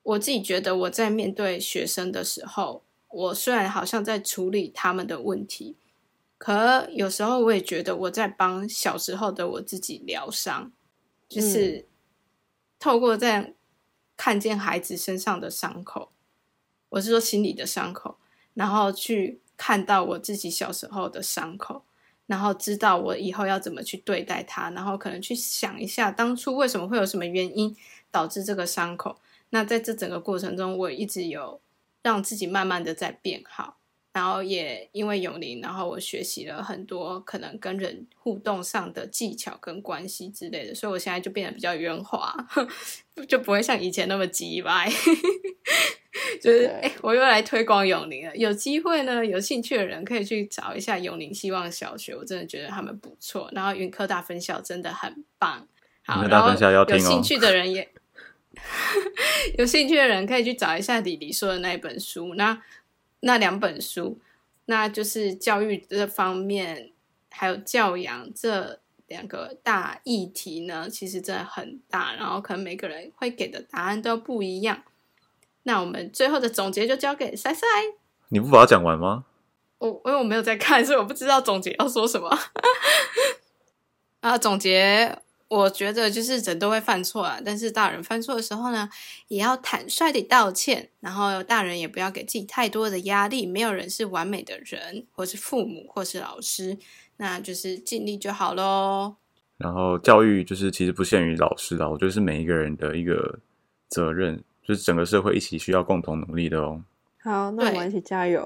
[0.03, 5.75] 我自己觉得我在面对学生的时候，我虽然好像在处理他们的问题，
[6.37, 10.71] 可有时候我也觉得我在帮小时候的我自己疗伤，
[11.27, 11.87] 就是
[12.79, 13.51] 透过这样
[14.15, 16.11] 看见孩子身上的伤口，
[16.89, 18.17] 我是说心里的伤口。
[18.53, 21.83] 然后去看到我自己小时候的伤口，
[22.25, 27.77] 然后知道我以后要怎么去对待它，然后可能去想一下当初为什么会有什么原因，
[28.09, 29.17] 导致这个伤口。
[29.51, 31.61] 那在这整个过程中，我一直有
[32.01, 33.77] 让自己慢慢的在变好。
[34.13, 42.35] 然后也因为永林，然后我学习了很多可能跟人互动上的技巧跟关系之类的，所以我现在就变得比较圆滑，
[43.27, 44.91] 就不会像以前那么急歪。
[46.41, 48.35] 就是哎，我又来推广永林了。
[48.35, 53.49] 有机会呢，有兴趣的人可以去找一下永林希望小学，我真的觉得他们不错。
[53.53, 55.67] 然后云科大分校真的很棒。
[56.03, 56.49] 好，然后
[56.89, 57.87] 有兴趣的人也
[59.57, 62.33] 有兴趣的人可以去找一下李黎说的那一本书。
[62.35, 62.61] 那
[63.21, 64.19] 那两本书，
[64.65, 66.91] 那就是教育这方面，
[67.29, 74.83] 还有教养这两个大议题呢，其实真的很大，然后可能每个人会给的答案都不一样。
[75.63, 77.65] 那我们最后的总结就交给塞塞，
[78.29, 79.25] 你不把它讲完吗？
[79.77, 82.29] 我因为我没有在看，所以我不知道总结要说什么。
[84.21, 85.19] 啊，总结。
[85.51, 88.89] 我觉得就是人都会犯错啊，但是大人犯错的时候呢，
[89.27, 93.45] 也要坦率的道歉，然后大人也不要给自己太多的压力。
[93.45, 96.77] 没有人是完美的人，或是父母，或是老师，
[97.17, 99.17] 那就是尽力就好喽。
[99.57, 103.39] 然后教育就是其实不限于老师的，我觉得是每一个人的一个
[103.89, 106.81] 责任，就是整个社会一起需要共同努力的哦。
[107.23, 108.43] 好，那我们一起加油。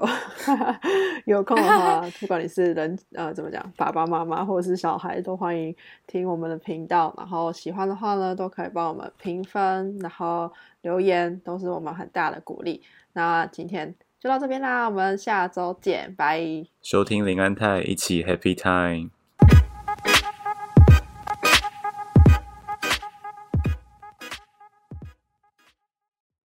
[1.24, 5.74] 有空的话，不管你是人呃怎么讲，爸爸妈妈或者是小孩，都欢迎
[6.06, 7.14] 听我们的频道。
[7.16, 10.52] 然后喜欢的话呢，都可以帮我们评分，然后
[10.82, 12.82] 留言，都是我们很大的鼓励。
[13.14, 16.44] 那今天就到这边啦，我们下周见，拜。
[16.82, 19.15] 收听林安泰，一起 Happy Time。